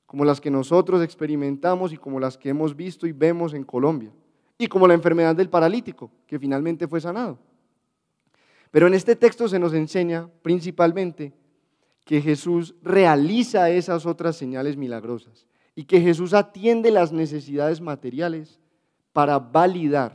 como 0.05 0.23
las 0.23 0.39
que 0.39 0.51
nosotros 0.51 1.01
experimentamos 1.01 1.91
y 1.91 1.97
como 1.97 2.19
las 2.19 2.37
que 2.37 2.49
hemos 2.49 2.75
visto 2.75 3.07
y 3.07 3.11
vemos 3.11 3.55
en 3.55 3.63
Colombia, 3.63 4.11
y 4.55 4.67
como 4.67 4.87
la 4.87 4.93
enfermedad 4.93 5.35
del 5.35 5.49
paralítico, 5.49 6.11
que 6.27 6.37
finalmente 6.37 6.87
fue 6.87 7.01
sanado. 7.01 7.39
Pero 8.69 8.85
en 8.85 8.93
este 8.93 9.15
texto 9.15 9.47
se 9.47 9.57
nos 9.57 9.73
enseña 9.73 10.29
principalmente 10.43 11.33
que 12.05 12.21
Jesús 12.21 12.75
realiza 12.83 13.71
esas 13.71 14.05
otras 14.05 14.35
señales 14.35 14.77
milagrosas 14.77 15.47
y 15.73 15.85
que 15.85 15.99
Jesús 16.01 16.35
atiende 16.35 16.91
las 16.91 17.11
necesidades 17.11 17.81
materiales 17.81 18.59
para 19.11 19.39
validar 19.39 20.13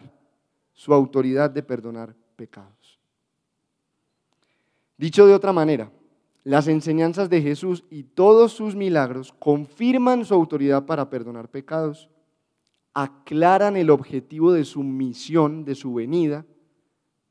su 0.72 0.94
autoridad 0.94 1.50
de 1.50 1.64
perdonar 1.64 2.14
pecados. 2.36 2.83
Dicho 4.96 5.26
de 5.26 5.34
otra 5.34 5.52
manera, 5.52 5.90
las 6.44 6.68
enseñanzas 6.68 7.30
de 7.30 7.42
Jesús 7.42 7.84
y 7.90 8.04
todos 8.04 8.52
sus 8.52 8.76
milagros 8.76 9.32
confirman 9.38 10.24
su 10.24 10.34
autoridad 10.34 10.86
para 10.86 11.10
perdonar 11.10 11.48
pecados, 11.48 12.10
aclaran 12.92 13.76
el 13.76 13.90
objetivo 13.90 14.52
de 14.52 14.64
su 14.64 14.82
misión, 14.82 15.64
de 15.64 15.74
su 15.74 15.94
venida, 15.94 16.46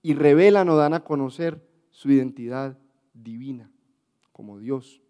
y 0.02 0.14
revelan 0.16 0.68
o 0.68 0.76
dan 0.76 0.94
a 0.94 1.04
conocer 1.04 1.66
su 1.92 2.12
identidad 2.12 2.78
divina 3.14 3.72
como 4.34 4.60
Dios. 4.60 5.02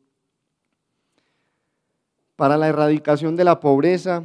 Para 2.35 2.57
la 2.57 2.67
erradicación 2.67 3.35
de 3.35 3.45
la 3.45 3.59
pobreza, 3.59 4.23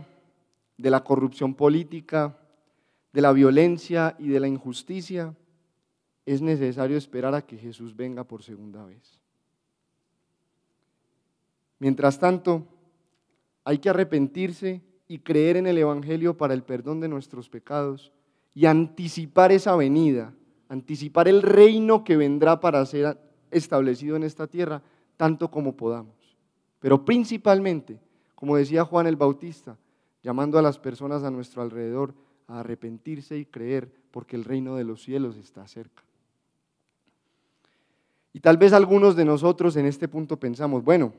de 0.77 0.91
la 0.91 1.05
corrupción 1.05 1.55
política, 1.55 2.37
de 3.13 3.23
la 3.23 3.33
violencia 3.33 4.17
y 4.19 4.29
de 4.29 4.41
la 4.41 4.49
injusticia, 4.49 5.35
es 6.33 6.43
necesario 6.43 6.97
esperar 6.99 7.35
a 7.35 7.41
que 7.41 7.57
Jesús 7.57 7.97
venga 7.97 8.23
por 8.23 8.43
segunda 8.43 8.85
vez. 8.85 9.19
Mientras 11.79 12.19
tanto, 12.19 12.67
hay 13.65 13.79
que 13.79 13.89
arrepentirse 13.89 14.83
y 15.07 15.21
creer 15.21 15.57
en 15.57 15.67
el 15.67 15.79
Evangelio 15.79 16.37
para 16.37 16.53
el 16.53 16.63
perdón 16.63 17.01
de 17.01 17.09
nuestros 17.09 17.49
pecados 17.49 18.13
y 18.53 18.67
anticipar 18.67 19.53
esa 19.53 19.75
venida, 19.75 20.35
anticipar 20.69 21.29
el 21.29 21.41
reino 21.41 22.05
que 22.05 22.19
vendrá 22.19 22.61
para 22.61 22.85
ser 22.85 23.19
establecido 23.51 24.17
en 24.17 24.25
esta 24.25 24.47
tierra 24.47 24.83
tanto 25.17 25.51
como 25.51 25.77
podamos. 25.77 26.37
Pero 26.79 27.05
principalmente 27.07 27.99
como 28.35 28.57
decía 28.57 28.85
Juan 28.85 29.07
el 29.07 29.17
Bautista, 29.17 29.79
llamando 30.23 30.61
a 30.61 30.63
las 30.63 30.79
personas 30.79 31.25
a 31.25 31.31
nuestro 31.31 31.61
alrededor 31.61 32.15
a 32.47 32.61
arrepentirse 32.61 33.37
y 33.37 33.47
creer 33.47 33.91
porque 34.11 34.37
el 34.37 34.45
reino 34.45 34.77
de 34.77 34.85
los 34.85 35.03
cielos 35.03 35.37
está 35.37 35.67
cerca. 35.67 36.05
Y 38.33 38.41
tal 38.41 38.57
vez 38.57 38.73
algunos 38.73 39.17
de 39.17 39.25
nosotros 39.25 39.77
en 39.77 39.87
este 39.87 40.09
punto 40.09 40.39
pensamos, 40.39 40.85
bueno, 40.85 41.13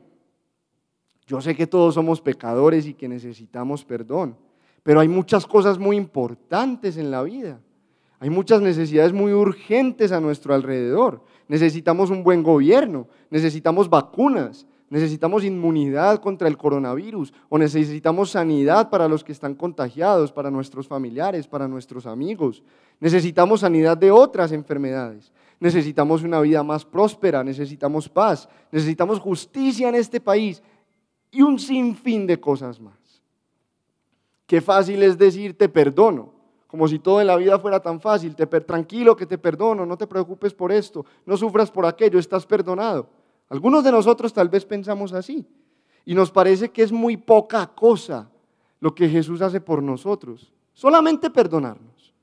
yo 1.26 1.40
sé 1.40 1.54
que 1.54 1.66
todos 1.66 1.94
somos 1.94 2.20
pecadores 2.20 2.86
y 2.86 2.94
que 2.94 3.08
necesitamos 3.08 3.84
perdón, 3.84 4.36
pero 4.82 5.00
hay 5.00 5.08
muchas 5.08 5.46
cosas 5.46 5.78
muy 5.78 5.96
importantes 5.96 6.96
en 6.96 7.10
la 7.10 7.22
vida. 7.22 7.60
Hay 8.18 8.30
muchas 8.30 8.60
necesidades 8.60 9.12
muy 9.12 9.32
urgentes 9.32 10.12
a 10.12 10.20
nuestro 10.20 10.54
alrededor. 10.54 11.22
Necesitamos 11.48 12.10
un 12.10 12.22
buen 12.22 12.42
gobierno, 12.42 13.08
necesitamos 13.30 13.88
vacunas, 13.88 14.66
necesitamos 14.90 15.44
inmunidad 15.44 16.20
contra 16.20 16.46
el 16.46 16.58
coronavirus 16.58 17.32
o 17.48 17.56
necesitamos 17.56 18.30
sanidad 18.30 18.90
para 18.90 19.08
los 19.08 19.24
que 19.24 19.32
están 19.32 19.54
contagiados, 19.54 20.32
para 20.32 20.50
nuestros 20.50 20.86
familiares, 20.86 21.46
para 21.46 21.66
nuestros 21.66 22.06
amigos. 22.06 22.62
Necesitamos 22.98 23.60
sanidad 23.60 23.96
de 23.96 24.10
otras 24.10 24.52
enfermedades. 24.52 25.32
Necesitamos 25.60 26.22
una 26.22 26.40
vida 26.40 26.62
más 26.62 26.84
próspera, 26.84 27.44
necesitamos 27.44 28.08
paz, 28.08 28.48
necesitamos 28.72 29.20
justicia 29.20 29.90
en 29.90 29.94
este 29.94 30.20
país 30.20 30.62
y 31.30 31.42
un 31.42 31.58
sinfín 31.58 32.26
de 32.26 32.40
cosas 32.40 32.80
más. 32.80 33.22
Qué 34.46 34.60
fácil 34.60 35.02
es 35.02 35.16
decir 35.16 35.56
te 35.56 35.68
perdono, 35.68 36.32
como 36.66 36.88
si 36.88 36.98
todo 36.98 37.20
en 37.20 37.26
la 37.26 37.36
vida 37.36 37.58
fuera 37.58 37.80
tan 37.80 38.00
fácil. 38.00 38.34
Te 38.34 38.46
tranquilo 38.46 39.14
que 39.14 39.26
te 39.26 39.38
perdono, 39.38 39.84
no 39.84 39.98
te 39.98 40.06
preocupes 40.06 40.54
por 40.54 40.72
esto, 40.72 41.04
no 41.26 41.36
sufras 41.36 41.70
por 41.70 41.84
aquello, 41.84 42.18
estás 42.18 42.46
perdonado. 42.46 43.08
Algunos 43.48 43.84
de 43.84 43.92
nosotros 43.92 44.32
tal 44.32 44.48
vez 44.48 44.64
pensamos 44.64 45.12
así 45.12 45.46
y 46.04 46.14
nos 46.14 46.30
parece 46.30 46.70
que 46.70 46.82
es 46.82 46.90
muy 46.90 47.16
poca 47.16 47.66
cosa 47.66 48.30
lo 48.80 48.94
que 48.94 49.08
Jesús 49.08 49.42
hace 49.42 49.60
por 49.60 49.82
nosotros, 49.82 50.52
solamente 50.72 51.28
perdonarnos. 51.28 52.14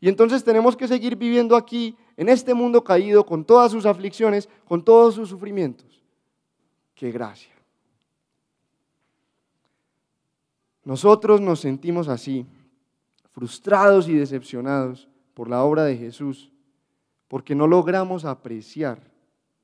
Y 0.00 0.08
entonces 0.08 0.44
tenemos 0.44 0.76
que 0.76 0.86
seguir 0.86 1.16
viviendo 1.16 1.56
aquí, 1.56 1.96
en 2.16 2.28
este 2.28 2.54
mundo 2.54 2.82
caído, 2.82 3.26
con 3.26 3.44
todas 3.44 3.72
sus 3.72 3.84
aflicciones, 3.84 4.48
con 4.66 4.84
todos 4.84 5.14
sus 5.14 5.28
sufrimientos. 5.28 6.02
¡Qué 6.94 7.10
gracia! 7.10 7.52
Nosotros 10.84 11.40
nos 11.40 11.60
sentimos 11.60 12.08
así, 12.08 12.46
frustrados 13.32 14.08
y 14.08 14.14
decepcionados 14.14 15.08
por 15.34 15.50
la 15.50 15.62
obra 15.62 15.84
de 15.84 15.96
Jesús, 15.96 16.50
porque 17.28 17.54
no 17.54 17.66
logramos 17.66 18.24
apreciar 18.24 19.10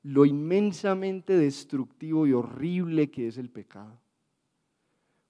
lo 0.03 0.25
inmensamente 0.25 1.37
destructivo 1.37 2.27
y 2.27 2.33
horrible 2.33 3.09
que 3.09 3.29
es 3.29 3.37
el 3.37 3.49
pecado. 3.49 3.97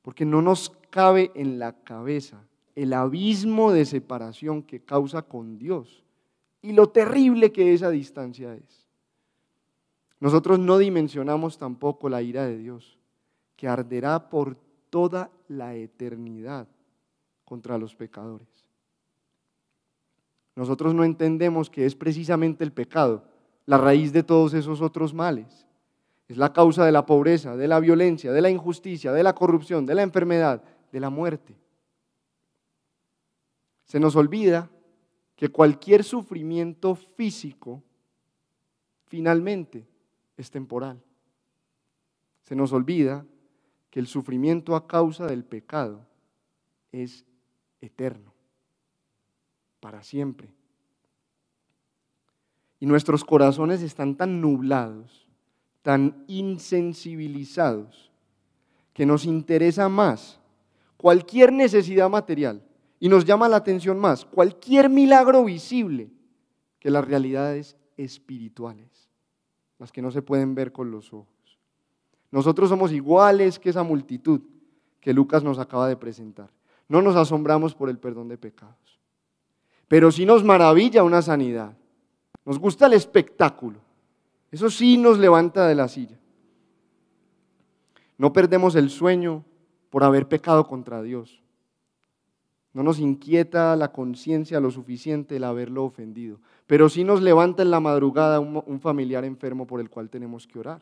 Porque 0.01 0.25
no 0.25 0.41
nos 0.41 0.71
cabe 0.89 1.31
en 1.35 1.59
la 1.59 1.73
cabeza 1.83 2.43
el 2.75 2.91
abismo 2.93 3.71
de 3.71 3.85
separación 3.85 4.63
que 4.63 4.83
causa 4.83 5.21
con 5.21 5.59
Dios 5.59 6.03
y 6.63 6.71
lo 6.71 6.89
terrible 6.89 7.51
que 7.51 7.73
esa 7.73 7.91
distancia 7.91 8.55
es. 8.55 8.87
Nosotros 10.19 10.57
no 10.57 10.77
dimensionamos 10.77 11.57
tampoco 11.57 12.07
la 12.09 12.21
ira 12.21 12.45
de 12.45 12.57
Dios, 12.57 12.97
que 13.57 13.67
arderá 13.67 14.29
por 14.29 14.55
toda 14.89 15.29
la 15.49 15.75
eternidad 15.75 16.67
contra 17.43 17.77
los 17.77 17.93
pecadores. 17.95 18.47
Nosotros 20.55 20.95
no 20.95 21.03
entendemos 21.03 21.69
que 21.69 21.85
es 21.85 21.95
precisamente 21.95 22.63
el 22.63 22.71
pecado 22.71 23.25
la 23.65 23.77
raíz 23.77 24.13
de 24.13 24.23
todos 24.23 24.53
esos 24.53 24.81
otros 24.81 25.13
males. 25.13 25.67
Es 26.27 26.37
la 26.37 26.53
causa 26.53 26.85
de 26.85 26.91
la 26.91 27.05
pobreza, 27.05 27.55
de 27.57 27.67
la 27.67 27.79
violencia, 27.79 28.31
de 28.31 28.41
la 28.41 28.49
injusticia, 28.49 29.11
de 29.11 29.23
la 29.23 29.35
corrupción, 29.35 29.85
de 29.85 29.95
la 29.95 30.03
enfermedad, 30.03 30.63
de 30.91 30.99
la 30.99 31.09
muerte. 31.09 31.55
Se 33.85 33.99
nos 33.99 34.15
olvida 34.15 34.69
que 35.35 35.49
cualquier 35.49 36.03
sufrimiento 36.03 36.95
físico 36.95 37.83
finalmente 39.07 39.87
es 40.37 40.51
temporal. 40.51 41.01
Se 42.43 42.55
nos 42.55 42.71
olvida 42.73 43.25
que 43.89 43.99
el 43.99 44.07
sufrimiento 44.07 44.75
a 44.75 44.87
causa 44.87 45.25
del 45.27 45.43
pecado 45.43 46.05
es 46.91 47.25
eterno, 47.81 48.33
para 49.79 50.03
siempre. 50.03 50.49
Y 52.79 52.85
nuestros 52.85 53.23
corazones 53.23 53.81
están 53.81 54.15
tan 54.15 54.41
nublados, 54.41 55.27
tan 55.81 56.23
insensibilizados, 56.27 58.11
que 58.93 59.05
nos 59.05 59.25
interesa 59.25 59.89
más 59.89 60.39
cualquier 60.97 61.51
necesidad 61.51 62.09
material 62.09 62.63
y 63.03 63.09
nos 63.09 63.25
llama 63.25 63.49
la 63.49 63.57
atención 63.57 63.99
más 63.99 64.23
cualquier 64.23 64.89
milagro 64.89 65.43
visible 65.43 66.09
que 66.79 66.89
las 66.89 67.05
realidades 67.05 67.75
espirituales, 67.97 69.09
las 69.77 69.91
que 69.91 70.01
no 70.01 70.09
se 70.09 70.21
pueden 70.21 70.55
ver 70.55 70.71
con 70.71 70.89
los 70.89 71.11
ojos. 71.11 71.27
Nosotros 72.31 72.69
somos 72.69 72.93
iguales 72.93 73.59
que 73.59 73.71
esa 73.71 73.83
multitud 73.83 74.39
que 75.01 75.13
Lucas 75.13 75.43
nos 75.43 75.59
acaba 75.59 75.89
de 75.89 75.97
presentar. 75.97 76.49
No 76.87 77.01
nos 77.01 77.17
asombramos 77.17 77.75
por 77.75 77.89
el 77.89 77.99
perdón 77.99 78.29
de 78.29 78.37
pecados, 78.37 79.01
pero 79.89 80.09
sí 80.09 80.25
nos 80.25 80.45
maravilla 80.45 81.03
una 81.03 81.21
sanidad 81.21 81.75
nos 82.45 82.57
gusta 82.57 82.85
el 82.85 82.93
espectáculo. 82.93 83.79
Eso 84.49 84.69
sí 84.69 84.97
nos 84.97 85.19
levanta 85.19 85.67
de 85.67 85.75
la 85.75 85.89
silla. 85.89 86.17
No 88.17 88.31
perdemos 88.31 88.75
el 88.75 88.89
sueño 88.89 89.43
por 89.89 90.05
haber 90.05 90.29
pecado 90.29 90.65
contra 90.65 91.01
Dios. 91.01 91.42
No 92.73 92.83
nos 92.83 92.99
inquieta 92.99 93.75
la 93.75 93.91
conciencia 93.91 94.59
lo 94.59 94.71
suficiente 94.71 95.35
el 95.35 95.43
haberlo 95.43 95.83
ofendido. 95.83 96.39
Pero 96.65 96.89
sí 96.89 97.03
nos 97.03 97.21
levanta 97.21 97.61
en 97.61 97.71
la 97.71 97.79
madrugada 97.79 98.39
un, 98.39 98.79
familiar 98.79 99.23
enfermo 99.25 99.67
por 99.67 99.79
el 99.79 99.89
cual 99.89 100.09
tenemos 100.09 100.47
que 100.47 100.59
orar. 100.59 100.81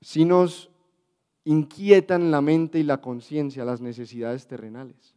Sí 0.00 0.24
nos 0.24 0.70
inquietan 1.44 2.30
la 2.30 2.40
mente 2.40 2.78
y 2.78 2.82
la 2.82 3.00
conciencia 3.00 3.64
las 3.64 3.80
necesidades 3.80 4.46
terrenales 4.46 5.14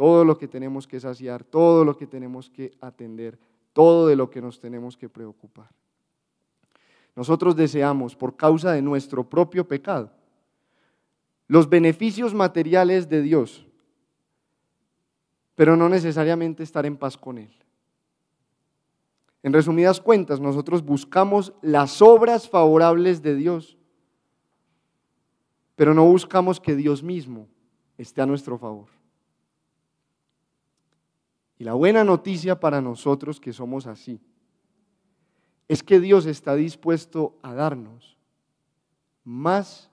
todo 0.00 0.24
lo 0.24 0.38
que 0.38 0.48
tenemos 0.48 0.86
que 0.86 0.98
saciar, 0.98 1.44
todo 1.44 1.84
lo 1.84 1.94
que 1.94 2.06
tenemos 2.06 2.48
que 2.48 2.70
atender, 2.80 3.38
todo 3.74 4.06
de 4.06 4.16
lo 4.16 4.30
que 4.30 4.40
nos 4.40 4.58
tenemos 4.58 4.96
que 4.96 5.10
preocupar. 5.10 5.68
Nosotros 7.14 7.54
deseamos, 7.54 8.16
por 8.16 8.34
causa 8.34 8.72
de 8.72 8.80
nuestro 8.80 9.28
propio 9.28 9.68
pecado, 9.68 10.10
los 11.50 11.68
beneficios 11.68 12.32
materiales 12.32 13.08
de 13.08 13.22
Dios, 13.22 13.66
pero 15.56 15.76
no 15.76 15.88
necesariamente 15.88 16.62
estar 16.62 16.86
en 16.86 16.96
paz 16.96 17.16
con 17.16 17.38
Él. 17.38 17.50
En 19.42 19.52
resumidas 19.52 20.00
cuentas, 20.00 20.38
nosotros 20.38 20.84
buscamos 20.84 21.52
las 21.60 22.00
obras 22.02 22.48
favorables 22.48 23.20
de 23.20 23.34
Dios, 23.34 23.76
pero 25.74 25.92
no 25.92 26.04
buscamos 26.04 26.60
que 26.60 26.76
Dios 26.76 27.02
mismo 27.02 27.48
esté 27.98 28.22
a 28.22 28.26
nuestro 28.26 28.56
favor. 28.56 28.86
Y 31.58 31.64
la 31.64 31.74
buena 31.74 32.04
noticia 32.04 32.60
para 32.60 32.80
nosotros 32.80 33.40
que 33.40 33.52
somos 33.52 33.88
así 33.88 34.20
es 35.66 35.82
que 35.82 35.98
Dios 35.98 36.26
está 36.26 36.54
dispuesto 36.54 37.40
a 37.42 37.54
darnos 37.54 38.16
más 39.24 39.89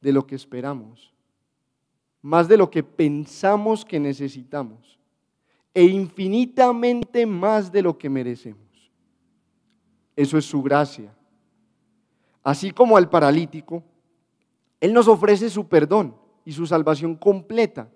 de 0.00 0.12
lo 0.12 0.26
que 0.26 0.34
esperamos, 0.34 1.12
más 2.22 2.48
de 2.48 2.56
lo 2.56 2.70
que 2.70 2.82
pensamos 2.82 3.84
que 3.84 3.98
necesitamos 3.98 4.98
e 5.72 5.84
infinitamente 5.84 7.26
más 7.26 7.70
de 7.70 7.82
lo 7.82 7.96
que 7.96 8.10
merecemos. 8.10 8.90
Eso 10.16 10.36
es 10.36 10.44
su 10.44 10.62
gracia. 10.62 11.14
Así 12.42 12.70
como 12.70 12.96
al 12.96 13.08
paralítico, 13.08 13.82
Él 14.80 14.92
nos 14.92 15.08
ofrece 15.08 15.48
su 15.48 15.68
perdón 15.68 16.16
y 16.44 16.52
su 16.52 16.66
salvación 16.66 17.14
completa 17.14 17.88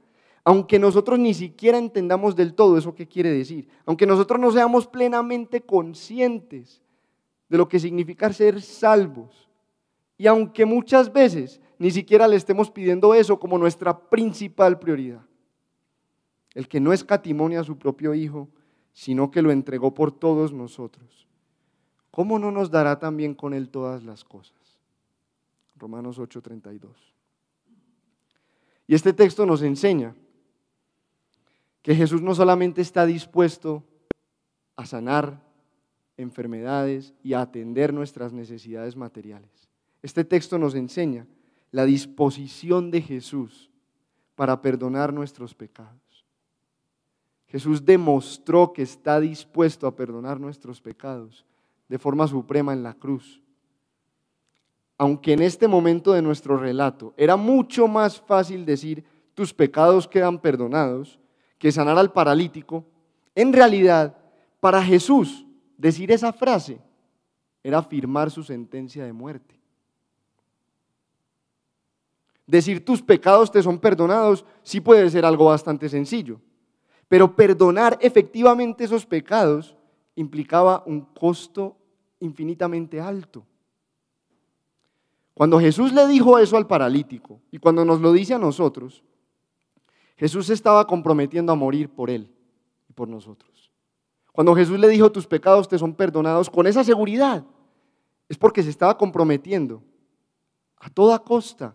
aunque 0.44 0.78
nosotros 0.78 1.18
ni 1.18 1.32
siquiera 1.32 1.78
entendamos 1.78 2.36
del 2.36 2.54
todo 2.54 2.76
eso 2.76 2.94
que 2.94 3.08
quiere 3.08 3.30
decir, 3.30 3.66
aunque 3.86 4.06
nosotros 4.06 4.38
no 4.38 4.52
seamos 4.52 4.86
plenamente 4.86 5.62
conscientes 5.62 6.82
de 7.48 7.56
lo 7.56 7.66
que 7.66 7.80
significa 7.80 8.30
ser 8.32 8.60
salvos, 8.60 9.48
y 10.18 10.26
aunque 10.26 10.66
muchas 10.66 11.12
veces 11.12 11.60
ni 11.78 11.90
siquiera 11.90 12.28
le 12.28 12.36
estemos 12.36 12.70
pidiendo 12.70 13.14
eso 13.14 13.38
como 13.38 13.58
nuestra 13.58 14.08
principal 14.08 14.78
prioridad, 14.78 15.22
el 16.54 16.68
que 16.68 16.80
no 16.80 16.92
escatimonia 16.92 17.60
a 17.60 17.64
su 17.64 17.76
propio 17.78 18.14
Hijo, 18.14 18.48
sino 18.92 19.30
que 19.30 19.42
lo 19.42 19.50
entregó 19.50 19.92
por 19.92 20.12
todos 20.12 20.52
nosotros, 20.52 21.26
¿cómo 22.10 22.38
no 22.38 22.50
nos 22.50 22.70
dará 22.70 22.98
también 22.98 23.34
con 23.34 23.54
Él 23.54 23.68
todas 23.68 24.04
las 24.04 24.24
cosas? 24.24 24.56
Romanos 25.76 26.18
8:32. 26.18 26.90
Y 28.86 28.94
este 28.94 29.12
texto 29.12 29.46
nos 29.46 29.62
enseña 29.62 30.14
que 31.82 31.94
Jesús 31.94 32.22
no 32.22 32.34
solamente 32.34 32.80
está 32.80 33.04
dispuesto 33.04 33.82
a 34.76 34.86
sanar 34.86 35.42
enfermedades 36.16 37.12
y 37.22 37.34
a 37.34 37.40
atender 37.40 37.92
nuestras 37.92 38.32
necesidades 38.32 38.96
materiales. 38.96 39.68
Este 40.02 40.24
texto 40.24 40.58
nos 40.58 40.74
enseña 40.74 41.26
la 41.74 41.84
disposición 41.84 42.92
de 42.92 43.02
Jesús 43.02 43.68
para 44.36 44.62
perdonar 44.62 45.12
nuestros 45.12 45.56
pecados. 45.56 46.24
Jesús 47.48 47.84
demostró 47.84 48.72
que 48.72 48.82
está 48.82 49.18
dispuesto 49.18 49.88
a 49.88 49.96
perdonar 49.96 50.38
nuestros 50.38 50.80
pecados 50.80 51.44
de 51.88 51.98
forma 51.98 52.28
suprema 52.28 52.72
en 52.72 52.84
la 52.84 52.94
cruz. 52.94 53.42
Aunque 54.96 55.32
en 55.32 55.42
este 55.42 55.66
momento 55.66 56.12
de 56.12 56.22
nuestro 56.22 56.56
relato 56.56 57.12
era 57.16 57.34
mucho 57.34 57.88
más 57.88 58.20
fácil 58.20 58.64
decir 58.64 59.04
tus 59.34 59.52
pecados 59.52 60.06
quedan 60.06 60.38
perdonados 60.38 61.18
que 61.58 61.72
sanar 61.72 61.98
al 61.98 62.12
paralítico, 62.12 62.84
en 63.34 63.52
realidad 63.52 64.16
para 64.60 64.80
Jesús 64.80 65.44
decir 65.76 66.12
esa 66.12 66.32
frase 66.32 66.78
era 67.64 67.82
firmar 67.82 68.30
su 68.30 68.44
sentencia 68.44 69.04
de 69.04 69.12
muerte. 69.12 69.63
Decir 72.46 72.84
tus 72.84 73.02
pecados 73.02 73.50
te 73.50 73.62
son 73.62 73.78
perdonados 73.78 74.44
sí 74.62 74.80
puede 74.80 75.08
ser 75.10 75.24
algo 75.24 75.46
bastante 75.46 75.88
sencillo, 75.88 76.40
pero 77.08 77.34
perdonar 77.34 77.98
efectivamente 78.00 78.84
esos 78.84 79.06
pecados 79.06 79.76
implicaba 80.14 80.82
un 80.86 81.00
costo 81.00 81.76
infinitamente 82.20 83.00
alto. 83.00 83.46
Cuando 85.32 85.58
Jesús 85.58 85.92
le 85.92 86.06
dijo 86.06 86.38
eso 86.38 86.56
al 86.56 86.66
paralítico 86.66 87.40
y 87.50 87.58
cuando 87.58 87.84
nos 87.84 88.00
lo 88.00 88.12
dice 88.12 88.34
a 88.34 88.38
nosotros, 88.38 89.02
Jesús 90.16 90.48
estaba 90.50 90.86
comprometiendo 90.86 91.52
a 91.52 91.56
morir 91.56 91.88
por 91.88 92.08
él 92.08 92.30
y 92.88 92.92
por 92.92 93.08
nosotros. 93.08 93.72
Cuando 94.32 94.54
Jesús 94.54 94.78
le 94.78 94.88
dijo 94.88 95.10
tus 95.10 95.26
pecados 95.26 95.68
te 95.68 95.78
son 95.78 95.94
perdonados 95.94 96.50
con 96.50 96.66
esa 96.66 96.84
seguridad, 96.84 97.44
es 98.28 98.38
porque 98.38 98.62
se 98.62 98.70
estaba 98.70 98.96
comprometiendo 98.96 99.82
a 100.76 100.90
toda 100.90 101.18
costa 101.18 101.74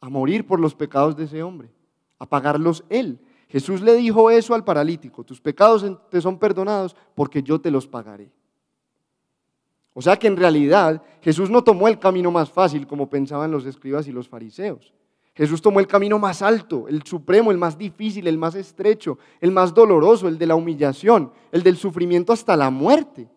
a 0.00 0.08
morir 0.08 0.46
por 0.46 0.60
los 0.60 0.74
pecados 0.74 1.16
de 1.16 1.24
ese 1.24 1.42
hombre, 1.42 1.70
a 2.18 2.26
pagarlos 2.26 2.84
él. 2.88 3.18
Jesús 3.48 3.80
le 3.80 3.94
dijo 3.94 4.30
eso 4.30 4.54
al 4.54 4.64
paralítico, 4.64 5.24
tus 5.24 5.40
pecados 5.40 5.84
te 6.08 6.20
son 6.20 6.38
perdonados 6.38 6.96
porque 7.14 7.42
yo 7.42 7.60
te 7.60 7.70
los 7.70 7.86
pagaré. 7.86 8.30
O 9.92 10.00
sea 10.00 10.16
que 10.16 10.28
en 10.28 10.36
realidad 10.36 11.02
Jesús 11.20 11.50
no 11.50 11.64
tomó 11.64 11.88
el 11.88 11.98
camino 11.98 12.30
más 12.30 12.50
fácil 12.50 12.86
como 12.86 13.10
pensaban 13.10 13.50
los 13.50 13.66
escribas 13.66 14.06
y 14.06 14.12
los 14.12 14.28
fariseos. 14.28 14.94
Jesús 15.34 15.62
tomó 15.62 15.80
el 15.80 15.86
camino 15.86 16.18
más 16.18 16.42
alto, 16.42 16.86
el 16.88 17.02
supremo, 17.02 17.50
el 17.50 17.58
más 17.58 17.78
difícil, 17.78 18.26
el 18.26 18.38
más 18.38 18.54
estrecho, 18.54 19.18
el 19.40 19.52
más 19.52 19.72
doloroso, 19.74 20.28
el 20.28 20.38
de 20.38 20.46
la 20.46 20.54
humillación, 20.54 21.32
el 21.50 21.62
del 21.62 21.76
sufrimiento 21.76 22.32
hasta 22.32 22.56
la 22.56 22.70
muerte, 22.70 23.28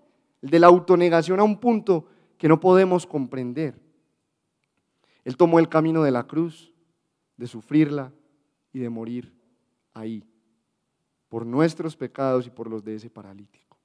el 0.41 0.49
de 0.49 0.59
la 0.59 0.67
autonegación 0.67 1.39
a 1.39 1.43
un 1.43 1.59
punto 1.59 2.05
que 2.37 2.47
no 2.47 2.59
podemos 2.59 3.05
comprender. 3.05 3.79
Él 5.23 5.37
tomó 5.37 5.59
el 5.59 5.69
camino 5.69 6.03
de 6.03 6.11
la 6.11 6.27
cruz, 6.27 6.73
de 7.37 7.47
sufrirla 7.47 8.11
y 8.71 8.79
de 8.79 8.89
morir 8.89 9.33
ahí, 9.93 10.23
por 11.29 11.45
nuestros 11.45 11.95
pecados 11.95 12.47
y 12.47 12.49
por 12.49 12.69
los 12.69 12.83
de 12.83 12.95
ese 12.95 13.09
paralítico. 13.09 13.77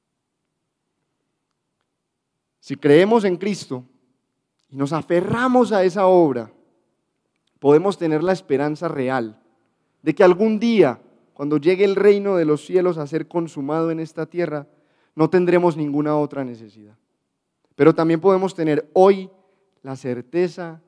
Si 2.60 2.76
creemos 2.76 3.24
en 3.24 3.36
Cristo 3.36 3.84
y 4.68 4.76
nos 4.76 4.92
aferramos 4.92 5.72
a 5.72 5.84
esa 5.84 6.06
obra, 6.06 6.50
podemos 7.58 7.96
tener 7.96 8.22
la 8.22 8.32
esperanza 8.32 8.88
real 8.88 9.40
de 10.02 10.14
que 10.14 10.24
algún 10.24 10.58
día, 10.58 11.00
cuando 11.34 11.56
llegue 11.56 11.84
el 11.84 11.96
reino 11.96 12.36
de 12.36 12.44
los 12.44 12.64
cielos 12.64 12.98
a 12.98 13.06
ser 13.06 13.28
consumado 13.28 13.90
en 13.90 14.00
esta 14.00 14.26
tierra, 14.26 14.66
no 15.14 15.30
tendremos 15.30 15.76
ninguna 15.76 16.16
otra 16.16 16.44
necesidad. 16.44 16.96
Pero 17.74 17.94
también 17.94 18.20
podemos 18.20 18.54
tener 18.54 18.90
hoy 18.92 19.30
la 19.82 19.96
certeza 19.96 20.82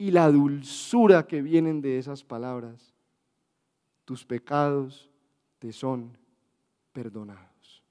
y 0.00 0.10
la 0.12 0.30
dulzura 0.30 1.26
que 1.26 1.42
vienen 1.42 1.82
de 1.82 1.98
esas 1.98 2.24
palabras. 2.24 2.94
Tus 4.06 4.24
pecados 4.24 5.10
te 5.58 5.74
son 5.74 6.16
perdonados, 6.90 7.82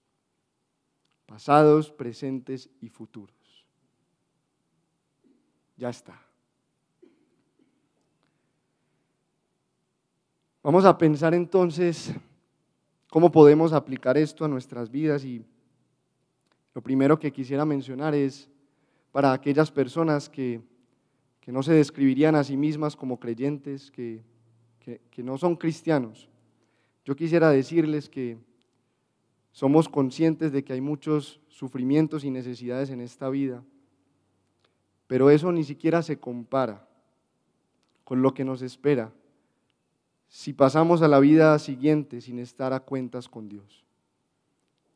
pasados, 1.27 1.91
presentes 1.91 2.67
y 2.81 2.89
futuros. 2.89 3.63
Ya 5.77 5.89
está. 5.89 6.19
Vamos 10.63 10.85
a 10.85 10.97
pensar 10.97 11.35
entonces 11.35 12.11
cómo 13.11 13.31
podemos 13.31 13.71
aplicar 13.71 14.17
esto 14.17 14.43
a 14.43 14.47
nuestras 14.47 14.89
vidas 14.89 15.23
y 15.23 15.45
lo 16.73 16.81
primero 16.81 17.19
que 17.19 17.31
quisiera 17.31 17.65
mencionar 17.65 18.15
es 18.15 18.49
para 19.11 19.31
aquellas 19.31 19.69
personas 19.69 20.27
que 20.27 20.59
que 21.49 21.53
no 21.53 21.63
se 21.63 21.73
describirían 21.73 22.35
a 22.35 22.43
sí 22.43 22.55
mismas 22.55 22.95
como 22.95 23.19
creyentes, 23.19 23.89
que, 23.89 24.21
que, 24.79 25.23
no 25.23 25.35
son 25.39 25.55
cristianos. 25.55 26.29
Yo 27.03 27.15
quisiera 27.15 27.49
decirles 27.49 28.07
que 28.07 28.38
somos 29.51 29.89
conscientes 29.89 30.51
de 30.51 30.63
que 30.63 30.73
hay 30.73 30.81
muchos 30.81 31.41
sufrimientos 31.47 32.23
y 32.23 32.29
necesidades 32.29 32.91
en 32.91 33.01
esta 33.01 33.29
vida, 33.29 33.63
pero 35.07 35.31
eso 35.31 35.51
ni 35.51 35.63
siquiera 35.63 36.03
se 36.03 36.19
compara 36.19 36.88
con 38.03 38.21
lo 38.21 38.35
que 38.35 38.45
nos 38.45 38.62
espera 38.62 39.12
si 40.27 40.53
pasamos 40.53 41.01
a 41.01 41.07
la 41.07 41.19
vida 41.19 41.57
siguiente 41.57 42.21
sin 42.21 42.38
estar 42.38 42.73
a 42.73 42.81
cuentas 42.81 43.27
con 43.27 43.49
Dios. 43.49 43.83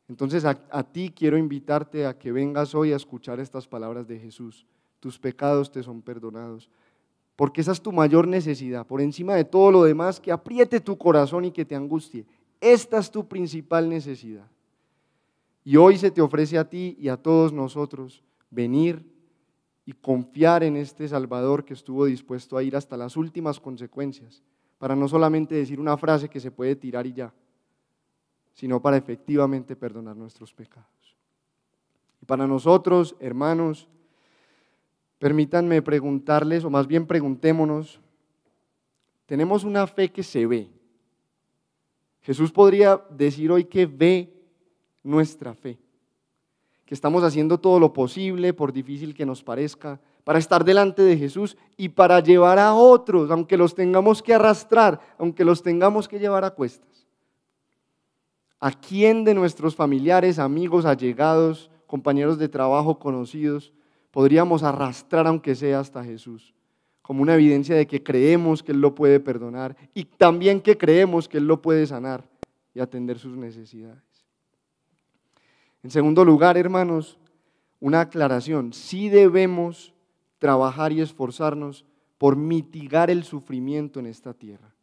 Entonces 0.08 0.44
a, 0.44 0.64
a, 0.70 0.84
ti 0.84 1.10
quiero 1.10 1.36
invitarte 1.36 2.06
a 2.06 2.16
que 2.16 2.30
vengas 2.30 2.76
hoy 2.76 2.92
a 2.92 2.96
escuchar 2.96 3.40
estas 3.40 3.66
palabras 3.66 4.06
de 4.06 4.20
Jesús 4.20 4.64
tus 5.04 5.18
pecados 5.18 5.70
te 5.70 5.82
son 5.82 6.00
perdonados. 6.00 6.70
Porque 7.36 7.60
esa 7.60 7.72
es 7.72 7.82
tu 7.82 7.92
mayor 7.92 8.26
necesidad, 8.26 8.86
por 8.86 9.02
encima 9.02 9.34
de 9.34 9.44
todo 9.44 9.70
lo 9.70 9.84
demás, 9.84 10.18
que 10.18 10.32
apriete 10.32 10.80
tu 10.80 10.96
corazón 10.96 11.44
y 11.44 11.50
que 11.50 11.66
te 11.66 11.74
angustie. 11.74 12.24
Esta 12.58 12.96
es 12.96 13.10
tu 13.10 13.28
principal 13.28 13.86
necesidad. 13.86 14.46
Y 15.62 15.76
hoy 15.76 15.98
se 15.98 16.10
te 16.10 16.22
ofrece 16.22 16.56
a 16.56 16.66
ti 16.66 16.96
y 16.98 17.08
a 17.08 17.18
todos 17.18 17.52
nosotros 17.52 18.22
venir 18.48 19.04
y 19.84 19.92
confiar 19.92 20.64
en 20.64 20.78
este 20.78 21.06
Salvador 21.06 21.66
que 21.66 21.74
estuvo 21.74 22.06
dispuesto 22.06 22.56
a 22.56 22.62
ir 22.62 22.74
hasta 22.74 22.96
las 22.96 23.14
últimas 23.14 23.60
consecuencias, 23.60 24.42
para 24.78 24.96
no 24.96 25.06
solamente 25.06 25.54
decir 25.54 25.78
una 25.78 25.98
frase 25.98 26.30
que 26.30 26.40
se 26.40 26.50
puede 26.50 26.76
tirar 26.76 27.06
y 27.06 27.12
ya, 27.12 27.34
sino 28.54 28.80
para 28.80 28.96
efectivamente 28.96 29.76
perdonar 29.76 30.16
nuestros 30.16 30.54
pecados. 30.54 30.88
Y 32.22 32.24
para 32.24 32.46
nosotros, 32.46 33.16
hermanos, 33.20 33.86
Permítanme 35.24 35.80
preguntarles, 35.80 36.64
o 36.64 36.68
más 36.68 36.86
bien 36.86 37.06
preguntémonos, 37.06 37.98
tenemos 39.24 39.64
una 39.64 39.86
fe 39.86 40.12
que 40.12 40.22
se 40.22 40.44
ve. 40.44 40.68
Jesús 42.20 42.52
podría 42.52 43.02
decir 43.08 43.50
hoy 43.50 43.64
que 43.64 43.86
ve 43.86 44.30
nuestra 45.02 45.54
fe, 45.54 45.78
que 46.84 46.92
estamos 46.92 47.24
haciendo 47.24 47.58
todo 47.58 47.80
lo 47.80 47.90
posible, 47.90 48.52
por 48.52 48.70
difícil 48.70 49.14
que 49.14 49.24
nos 49.24 49.42
parezca, 49.42 49.98
para 50.24 50.38
estar 50.38 50.62
delante 50.62 51.00
de 51.00 51.16
Jesús 51.16 51.56
y 51.78 51.88
para 51.88 52.20
llevar 52.20 52.58
a 52.58 52.74
otros, 52.74 53.30
aunque 53.30 53.56
los 53.56 53.74
tengamos 53.74 54.22
que 54.22 54.34
arrastrar, 54.34 55.00
aunque 55.16 55.42
los 55.42 55.62
tengamos 55.62 56.06
que 56.06 56.18
llevar 56.18 56.44
a 56.44 56.50
cuestas. 56.50 57.06
¿A 58.60 58.72
quién 58.72 59.24
de 59.24 59.32
nuestros 59.32 59.74
familiares, 59.74 60.38
amigos, 60.38 60.84
allegados, 60.84 61.70
compañeros 61.86 62.36
de 62.36 62.50
trabajo, 62.50 62.98
conocidos, 62.98 63.72
podríamos 64.14 64.62
arrastrar 64.62 65.26
aunque 65.26 65.56
sea 65.56 65.80
hasta 65.80 66.04
Jesús, 66.04 66.54
como 67.02 67.20
una 67.20 67.34
evidencia 67.34 67.74
de 67.74 67.88
que 67.88 68.00
creemos 68.00 68.62
que 68.62 68.70
Él 68.70 68.80
lo 68.80 68.94
puede 68.94 69.18
perdonar 69.18 69.76
y 69.92 70.04
también 70.04 70.60
que 70.60 70.78
creemos 70.78 71.28
que 71.28 71.38
Él 71.38 71.48
lo 71.48 71.60
puede 71.60 71.84
sanar 71.84 72.24
y 72.72 72.78
atender 72.78 73.18
sus 73.18 73.36
necesidades. 73.36 74.04
En 75.82 75.90
segundo 75.90 76.24
lugar, 76.24 76.56
hermanos, 76.56 77.18
una 77.80 78.02
aclaración. 78.02 78.72
Sí 78.72 79.08
debemos 79.08 79.92
trabajar 80.38 80.92
y 80.92 81.00
esforzarnos 81.00 81.84
por 82.16 82.36
mitigar 82.36 83.10
el 83.10 83.24
sufrimiento 83.24 83.98
en 83.98 84.06
esta 84.06 84.32
tierra. 84.32 84.76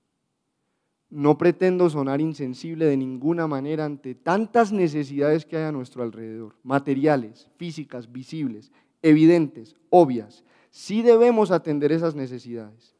No 1.09 1.37
pretendo 1.37 1.89
sonar 1.89 2.19
insensible 2.19 2.83
de 2.85 2.97
ninguna 2.97 3.47
manera 3.47 3.85
ante 3.85 4.13
tantas 4.13 4.73
necesidades 4.73 5.45
que 5.45 5.55
hay 5.55 5.63
a 5.63 5.71
nuestro 5.71 6.03
alrededor, 6.03 6.57
materiales, 6.63 7.47
físicas, 7.55 8.11
visibles, 8.11 8.73
evidentes, 9.01 9.75
obvias. 9.89 10.43
Sí 10.69 11.01
debemos 11.01 11.51
atender 11.51 11.91
esas 11.91 12.15
necesidades. 12.15 12.95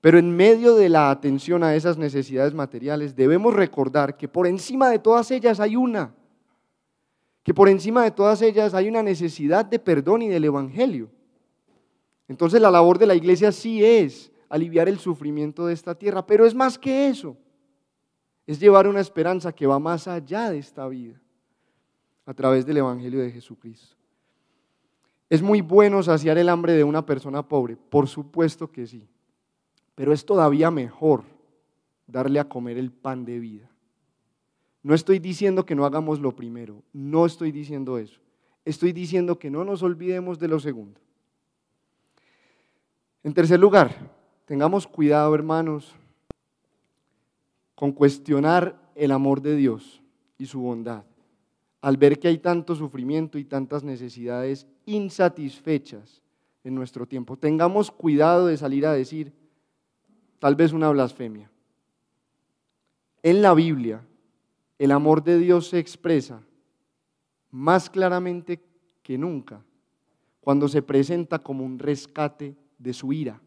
Pero 0.00 0.18
en 0.18 0.36
medio 0.36 0.74
de 0.74 0.90
la 0.90 1.10
atención 1.10 1.64
a 1.64 1.74
esas 1.74 1.96
necesidades 1.96 2.52
materiales, 2.52 3.16
debemos 3.16 3.54
recordar 3.54 4.16
que 4.16 4.28
por 4.28 4.46
encima 4.46 4.90
de 4.90 4.98
todas 4.98 5.30
ellas 5.30 5.60
hay 5.60 5.76
una, 5.76 6.14
que 7.42 7.54
por 7.54 7.68
encima 7.68 8.04
de 8.04 8.10
todas 8.10 8.42
ellas 8.42 8.74
hay 8.74 8.88
una 8.88 9.02
necesidad 9.02 9.64
de 9.64 9.78
perdón 9.78 10.22
y 10.22 10.28
del 10.28 10.44
Evangelio. 10.44 11.10
Entonces 12.28 12.60
la 12.60 12.70
labor 12.70 12.98
de 12.98 13.06
la 13.06 13.14
iglesia 13.14 13.50
sí 13.50 13.84
es 13.84 14.30
aliviar 14.48 14.88
el 14.88 14.98
sufrimiento 14.98 15.66
de 15.66 15.74
esta 15.74 15.94
tierra, 15.94 16.26
pero 16.26 16.46
es 16.46 16.54
más 16.54 16.78
que 16.78 17.08
eso, 17.08 17.36
es 18.46 18.60
llevar 18.60 18.86
una 18.86 19.00
esperanza 19.00 19.52
que 19.52 19.66
va 19.66 19.78
más 19.78 20.06
allá 20.06 20.50
de 20.50 20.58
esta 20.58 20.86
vida 20.86 21.20
a 22.26 22.34
través 22.34 22.66
del 22.66 22.76
Evangelio 22.78 23.20
de 23.20 23.30
Jesucristo. 23.30 23.96
¿Es 25.30 25.42
muy 25.42 25.60
bueno 25.60 26.02
saciar 26.02 26.38
el 26.38 26.48
hambre 26.48 26.74
de 26.74 26.84
una 26.84 27.04
persona 27.04 27.46
pobre? 27.46 27.76
Por 27.76 28.08
supuesto 28.08 28.70
que 28.70 28.86
sí. 28.86 29.08
Pero 29.94 30.12
es 30.12 30.24
todavía 30.24 30.70
mejor 30.70 31.24
darle 32.06 32.40
a 32.40 32.48
comer 32.48 32.76
el 32.78 32.90
pan 32.90 33.24
de 33.24 33.38
vida. 33.38 33.70
No 34.82 34.94
estoy 34.94 35.18
diciendo 35.18 35.64
que 35.64 35.74
no 35.74 35.86
hagamos 35.86 36.20
lo 36.20 36.36
primero, 36.36 36.82
no 36.92 37.24
estoy 37.24 37.52
diciendo 37.52 37.98
eso. 37.98 38.20
Estoy 38.66 38.92
diciendo 38.92 39.38
que 39.38 39.50
no 39.50 39.64
nos 39.64 39.82
olvidemos 39.82 40.38
de 40.38 40.48
lo 40.48 40.60
segundo. 40.60 41.00
En 43.22 43.32
tercer 43.32 43.58
lugar, 43.58 44.12
tengamos 44.44 44.86
cuidado, 44.86 45.34
hermanos, 45.34 45.94
con 47.74 47.92
cuestionar 47.92 48.78
el 48.94 49.10
amor 49.10 49.40
de 49.40 49.56
Dios 49.56 50.02
y 50.36 50.46
su 50.46 50.60
bondad 50.60 51.04
al 51.84 51.98
ver 51.98 52.18
que 52.18 52.28
hay 52.28 52.38
tanto 52.38 52.74
sufrimiento 52.74 53.36
y 53.36 53.44
tantas 53.44 53.84
necesidades 53.84 54.66
insatisfechas 54.86 56.22
en 56.64 56.74
nuestro 56.74 57.06
tiempo. 57.06 57.36
Tengamos 57.36 57.90
cuidado 57.90 58.46
de 58.46 58.56
salir 58.56 58.86
a 58.86 58.94
decir 58.94 59.34
tal 60.38 60.54
vez 60.54 60.72
una 60.72 60.88
blasfemia. 60.88 61.50
En 63.22 63.42
la 63.42 63.52
Biblia, 63.52 64.02
el 64.78 64.92
amor 64.92 65.22
de 65.22 65.36
Dios 65.36 65.68
se 65.68 65.78
expresa 65.78 66.40
más 67.50 67.90
claramente 67.90 68.64
que 69.02 69.18
nunca 69.18 69.62
cuando 70.40 70.68
se 70.68 70.80
presenta 70.80 71.38
como 71.38 71.66
un 71.66 71.78
rescate 71.78 72.56
de 72.78 72.94
su 72.94 73.12
ira. 73.12 73.42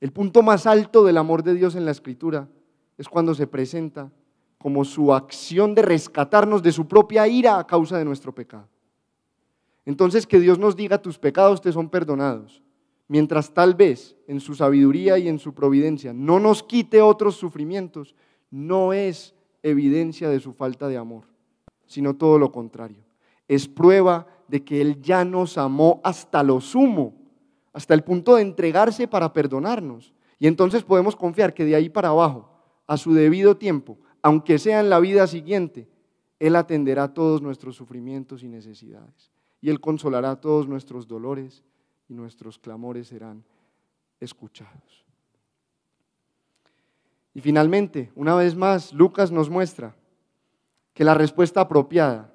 El 0.00 0.12
punto 0.12 0.42
más 0.42 0.66
alto 0.66 1.04
del 1.04 1.18
amor 1.18 1.44
de 1.44 1.54
Dios 1.54 1.76
en 1.76 1.84
la 1.84 1.92
Escritura 1.92 2.48
es 2.96 3.08
cuando 3.08 3.32
se 3.32 3.46
presenta 3.46 4.10
como 4.58 4.84
su 4.84 5.14
acción 5.14 5.74
de 5.74 5.82
rescatarnos 5.82 6.62
de 6.62 6.72
su 6.72 6.86
propia 6.86 7.26
ira 7.28 7.58
a 7.58 7.66
causa 7.66 7.96
de 7.96 8.04
nuestro 8.04 8.34
pecado. 8.34 8.68
Entonces 9.86 10.26
que 10.26 10.40
Dios 10.40 10.58
nos 10.58 10.76
diga 10.76 11.00
tus 11.00 11.18
pecados 11.18 11.60
te 11.62 11.72
son 11.72 11.88
perdonados, 11.88 12.62
mientras 13.06 13.54
tal 13.54 13.74
vez 13.74 14.16
en 14.26 14.40
su 14.40 14.54
sabiduría 14.54 15.16
y 15.18 15.28
en 15.28 15.38
su 15.38 15.54
providencia 15.54 16.12
no 16.12 16.40
nos 16.40 16.62
quite 16.62 17.00
otros 17.00 17.36
sufrimientos, 17.36 18.14
no 18.50 18.92
es 18.92 19.34
evidencia 19.62 20.28
de 20.28 20.40
su 20.40 20.52
falta 20.52 20.88
de 20.88 20.96
amor, 20.96 21.24
sino 21.86 22.16
todo 22.16 22.38
lo 22.38 22.52
contrario. 22.52 23.02
Es 23.46 23.66
prueba 23.66 24.26
de 24.48 24.64
que 24.64 24.80
Él 24.80 25.00
ya 25.00 25.24
nos 25.24 25.56
amó 25.56 26.00
hasta 26.04 26.42
lo 26.42 26.60
sumo, 26.60 27.14
hasta 27.72 27.94
el 27.94 28.02
punto 28.02 28.36
de 28.36 28.42
entregarse 28.42 29.06
para 29.06 29.32
perdonarnos. 29.32 30.12
Y 30.38 30.46
entonces 30.46 30.82
podemos 30.82 31.16
confiar 31.16 31.54
que 31.54 31.64
de 31.64 31.74
ahí 31.74 31.88
para 31.88 32.08
abajo, 32.08 32.50
a 32.86 32.96
su 32.96 33.12
debido 33.12 33.56
tiempo, 33.56 33.98
aunque 34.22 34.58
sea 34.58 34.80
en 34.80 34.90
la 34.90 35.00
vida 35.00 35.26
siguiente, 35.26 35.88
Él 36.38 36.56
atenderá 36.56 37.12
todos 37.12 37.42
nuestros 37.42 37.76
sufrimientos 37.76 38.42
y 38.42 38.48
necesidades. 38.48 39.30
Y 39.60 39.70
Él 39.70 39.80
consolará 39.80 40.36
todos 40.36 40.68
nuestros 40.68 41.06
dolores 41.08 41.64
y 42.08 42.14
nuestros 42.14 42.58
clamores 42.58 43.08
serán 43.08 43.44
escuchados. 44.20 45.04
Y 47.34 47.40
finalmente, 47.40 48.10
una 48.14 48.34
vez 48.34 48.56
más, 48.56 48.92
Lucas 48.92 49.30
nos 49.30 49.50
muestra 49.50 49.94
que 50.94 51.04
la 51.04 51.14
respuesta 51.14 51.60
apropiada 51.60 52.32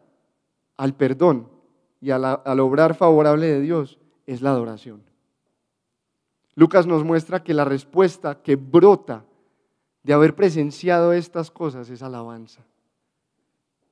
al 0.78 0.96
perdón 0.96 1.50
y 2.00 2.12
al 2.12 2.60
obrar 2.60 2.96
favorable 2.96 3.48
de 3.48 3.62
Dios 3.62 4.00
es 4.26 4.42
la 4.42 4.52
adoración. 4.52 5.04
Lucas 6.56 6.86
nos 6.86 7.04
muestra 7.04 7.44
que 7.44 7.54
la 7.54 7.66
respuesta 7.66 8.42
que 8.42 8.56
brota 8.56 9.26
de 10.04 10.14
haber 10.14 10.36
presenciado 10.36 11.14
estas 11.14 11.50
cosas 11.50 11.90
es 11.90 12.04
alabanza. 12.04 12.66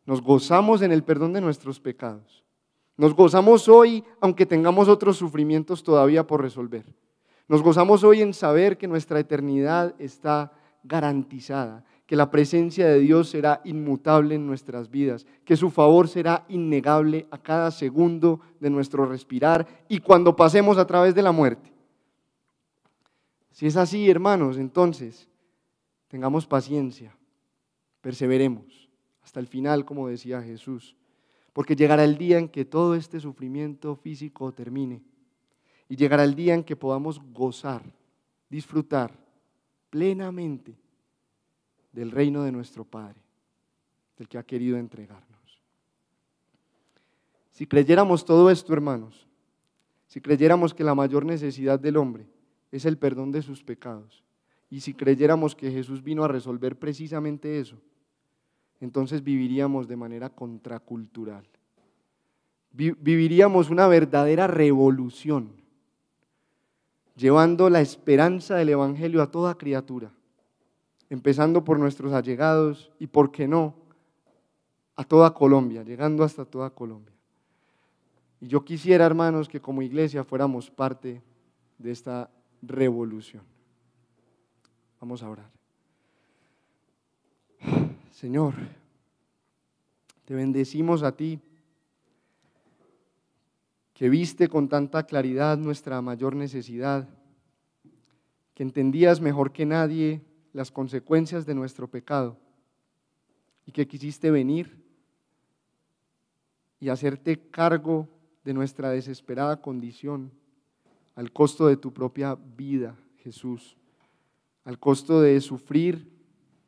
Nos 0.06 0.22
gozamos 0.22 0.82
en 0.82 0.92
el 0.92 1.04
perdón 1.04 1.34
de 1.34 1.42
nuestros 1.42 1.80
pecados. 1.80 2.44
Nos 2.98 3.16
gozamos 3.16 3.70
hoy 3.70 4.04
aunque 4.20 4.46
tengamos 4.46 4.90
otros 4.90 5.18
sufrimientos 5.18 5.84
todavía 5.84 6.28
por 6.28 6.42
resolver. 6.42 6.86
Nos 7.48 7.62
gozamos 7.62 8.04
hoy 8.04 8.22
en 8.22 8.34
saber 8.34 8.78
que 8.78 8.88
nuestra 8.88 9.20
eternidad 9.20 9.96
está 10.00 10.52
garantizada, 10.84 11.84
que 12.06 12.16
la 12.16 12.30
presencia 12.30 12.88
de 12.88 13.00
Dios 13.00 13.30
será 13.30 13.62
inmutable 13.64 14.36
en 14.36 14.46
nuestras 14.46 14.90
vidas, 14.90 15.26
que 15.46 15.56
su 15.56 15.70
favor 15.70 16.08
será 16.08 16.46
innegable 16.50 17.28
a 17.32 17.38
cada 17.38 17.72
segundo 17.72 18.42
de 18.60 18.70
nuestro 18.70 19.06
respirar 19.06 19.66
y 19.88 20.00
cuando 20.00 20.36
pasemos 20.36 20.78
a 20.78 20.88
través 20.88 21.16
de 21.16 21.22
la 21.22 21.32
muerte. 21.32 21.72
Si 23.52 23.68
es 23.68 23.78
así, 23.78 24.10
hermanos, 24.10 24.58
entonces 24.58 25.28
Tengamos 26.12 26.46
paciencia, 26.46 27.16
perseveremos 28.02 28.90
hasta 29.24 29.40
el 29.40 29.48
final, 29.48 29.86
como 29.86 30.10
decía 30.10 30.42
Jesús, 30.42 30.94
porque 31.54 31.74
llegará 31.74 32.04
el 32.04 32.18
día 32.18 32.38
en 32.38 32.50
que 32.50 32.66
todo 32.66 32.96
este 32.96 33.22
sufrimiento 33.22 33.96
físico 33.96 34.52
termine 34.52 35.02
y 35.88 35.96
llegará 35.96 36.26
el 36.26 36.36
día 36.36 36.54
en 36.54 36.66
que 36.66 36.76
podamos 36.76 37.22
gozar, 37.32 37.82
disfrutar 38.50 39.18
plenamente 39.90 40.78
del 41.94 42.12
reino 42.12 42.44
de 42.44 42.52
nuestro 42.52 42.84
Padre, 42.84 43.22
del 44.18 44.28
que 44.28 44.38
ha 44.38 44.44
querido 44.44 44.78
entregarnos. 44.78 45.62
Si 47.52 47.66
creyéramos 47.66 48.26
todo 48.26 48.52
esto, 48.52 48.74
hermanos, 48.74 49.30
si 50.08 50.20
creyéramos 50.20 50.74
que 50.74 50.84
la 50.84 50.94
mayor 50.94 51.24
necesidad 51.24 51.80
del 51.80 51.96
hombre 51.96 52.28
es 52.70 52.84
el 52.84 52.98
perdón 52.98 53.32
de 53.32 53.42
sus 53.42 53.64
pecados, 53.64 54.26
y 54.72 54.80
si 54.80 54.94
creyéramos 54.94 55.54
que 55.54 55.70
Jesús 55.70 56.02
vino 56.02 56.24
a 56.24 56.30
resolver 56.30 56.80
precisamente 56.80 57.60
eso, 57.60 57.76
entonces 58.80 59.22
viviríamos 59.22 59.88
de 59.88 59.98
manera 59.98 60.30
contracultural. 60.30 61.46
Viviríamos 62.72 63.70
una 63.70 63.88
verdadera 63.88 64.48
revolución, 64.48 65.52
llevando 67.18 67.70
la 67.70 67.82
esperanza 67.82 68.56
del 68.56 68.70
Evangelio 68.70 69.22
a 69.22 69.30
toda 69.30 69.58
criatura, 69.58 70.14
empezando 71.10 71.66
por 71.66 71.78
nuestros 71.78 72.14
allegados 72.14 72.94
y, 72.98 73.08
¿por 73.08 73.30
qué 73.30 73.50
no?, 73.50 73.76
a 74.96 75.04
toda 75.04 75.34
Colombia, 75.34 75.84
llegando 75.84 76.24
hasta 76.24 76.46
toda 76.46 76.70
Colombia. 76.70 77.14
Y 78.40 78.48
yo 78.48 78.64
quisiera, 78.64 79.06
hermanos, 79.06 79.50
que 79.50 79.60
como 79.60 79.82
iglesia 79.82 80.24
fuéramos 80.24 80.72
parte 80.72 81.22
de 81.78 81.92
esta 81.92 82.30
revolución. 82.62 83.51
Vamos 85.02 85.24
a 85.24 85.30
orar. 85.32 85.50
Señor, 88.12 88.54
te 90.26 90.36
bendecimos 90.36 91.02
a 91.02 91.16
ti, 91.18 91.40
que 93.96 94.10
viste 94.10 94.48
con 94.48 94.70
tanta 94.70 95.08
claridad 95.08 95.58
nuestra 95.58 96.04
mayor 96.04 96.36
necesidad, 96.36 97.10
que 98.54 98.62
entendías 98.62 99.22
mejor 99.22 99.52
que 99.52 99.66
nadie 99.66 100.22
las 100.54 100.70
consecuencias 100.70 101.48
de 101.48 101.56
nuestro 101.56 101.88
pecado 101.90 102.38
y 103.66 103.72
que 103.72 103.88
quisiste 103.88 104.30
venir 104.30 104.86
y 106.80 106.90
hacerte 106.90 107.50
cargo 107.50 108.08
de 108.44 108.54
nuestra 108.54 108.92
desesperada 108.92 109.62
condición 109.62 110.32
al 111.16 111.32
costo 111.32 111.66
de 111.66 111.78
tu 111.78 111.92
propia 111.92 112.36
vida, 112.36 112.96
Jesús 113.18 113.81
al 114.66 114.80
costo 114.80 115.22
de 115.22 115.40
sufrir 115.42 116.12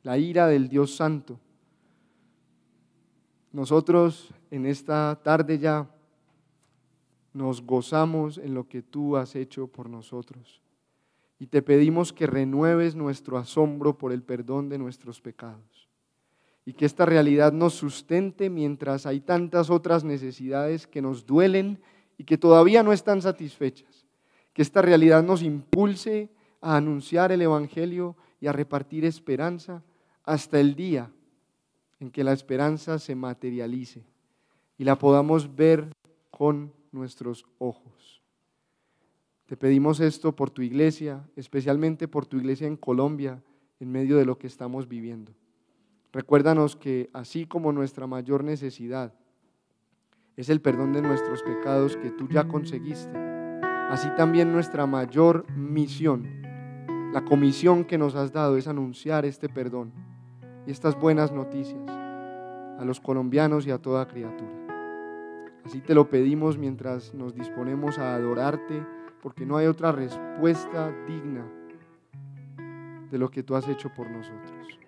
la 0.04 0.18
ira 0.18 0.48
del 0.48 0.68
Dios 0.70 0.96
Santo. 0.96 1.39
Nosotros 3.52 4.34
en 4.52 4.66
esta 4.66 5.20
tarde 5.24 5.60
ya 5.60 5.89
nos 7.34 7.62
gozamos 7.62 8.38
en 8.38 8.54
lo 8.54 8.68
que 8.68 8.82
tú 8.82 9.18
has 9.18 9.36
hecho 9.36 9.68
por 9.68 9.89
nosotros 9.89 10.62
y 11.39 11.48
te 11.48 11.62
pedimos 11.62 12.14
que 12.14 12.28
renueves 12.28 12.96
nuestro 12.96 13.38
asombro 13.38 13.98
por 13.98 14.12
el 14.12 14.24
perdón 14.24 14.70
de 14.70 14.78
nuestros 14.78 15.22
pecados 15.22 15.84
y 16.66 16.74
que 16.74 16.86
esta 16.86 17.06
realidad 17.06 17.52
nos 17.52 17.74
sustente 17.74 18.50
mientras 18.50 19.06
hay 19.06 19.20
tantas 19.20 19.70
otras 19.70 20.04
necesidades 20.04 20.88
que 20.88 21.02
nos 21.02 21.26
duelen 21.26 21.80
y 22.18 22.24
que 22.24 22.38
todavía 22.38 22.84
no 22.84 22.94
están 22.94 23.22
satisfechas. 23.22 24.06
Que 24.54 24.62
esta 24.62 24.82
realidad 24.82 25.24
nos 25.24 25.41
impulse 25.41 26.30
a 26.64 26.78
anunciar 26.78 27.32
el 27.34 27.41
Evangelio 27.41 28.16
y 28.39 28.47
a 28.47 28.53
repartir 28.53 29.03
esperanza 29.03 29.84
hasta 30.24 30.59
el 30.59 30.76
día 30.76 31.11
en 31.99 32.09
que 32.09 32.24
la 32.24 32.32
esperanza 32.32 32.99
se 32.99 33.16
materialice 33.16 34.03
y 34.78 34.86
la 34.86 34.97
podamos 34.97 35.55
ver 35.55 35.91
con 36.32 36.74
nuestros 36.91 37.45
ojos. 37.59 38.22
Te 39.45 39.57
pedimos 39.57 39.99
esto 39.99 40.36
por 40.36 40.49
tu 40.49 40.61
iglesia, 40.61 41.28
especialmente 41.36 42.07
por 42.07 42.26
tu 42.26 42.38
iglesia 42.38 42.66
en 42.66 42.78
Colombia, 42.78 43.43
en 43.82 43.91
medio 43.91 44.18
de 44.18 44.26
lo 44.26 44.38
que 44.38 44.47
estamos 44.47 44.88
viviendo. 44.88 45.34
Recuérdanos 46.14 46.78
que 46.78 47.09
así 47.11 47.45
como 47.45 47.74
nuestra 47.74 48.07
mayor 48.07 48.43
necesidad 48.43 49.14
es 50.38 50.49
el 50.49 50.61
perdón 50.61 50.93
de 50.93 51.01
nuestros 51.01 51.43
pecados 51.43 51.97
que 51.97 52.09
tú 52.09 52.30
ya 52.30 52.47
conseguiste, 52.47 53.18
así 53.89 54.07
también 54.16 54.51
nuestra 54.51 54.86
mayor 54.86 55.45
misión 55.51 56.43
la 57.14 57.24
comisión 57.24 57.86
que 57.86 57.99
nos 57.99 58.16
has 58.16 58.34
dado 58.34 58.57
es 58.57 58.68
anunciar 58.68 59.24
este 59.24 59.47
perdón 59.47 59.91
y 60.66 60.72
estas 60.72 60.99
buenas 60.99 61.32
noticias 61.32 61.88
a 61.88 62.84
los 62.84 62.99
colombianos 62.99 63.68
y 63.68 63.72
a 63.72 63.78
toda 63.78 64.07
criatura. 64.07 64.49
Así 65.64 65.80
te 65.80 65.93
lo 65.93 66.09
pedimos 66.09 66.57
mientras 66.57 67.14
nos 67.14 67.36
disponemos 67.36 67.99
a 67.99 68.16
adorarte, 68.16 68.84
porque 69.22 69.45
no 69.45 69.57
hay 69.57 69.68
otra 69.68 69.91
respuesta 69.91 70.91
digna 71.07 71.45
de 73.11 73.18
lo 73.20 73.30
que 73.30 73.43
tú 73.43 73.55
has 73.55 73.68
hecho 73.68 73.93
por 73.93 74.09
nosotros. 74.09 74.80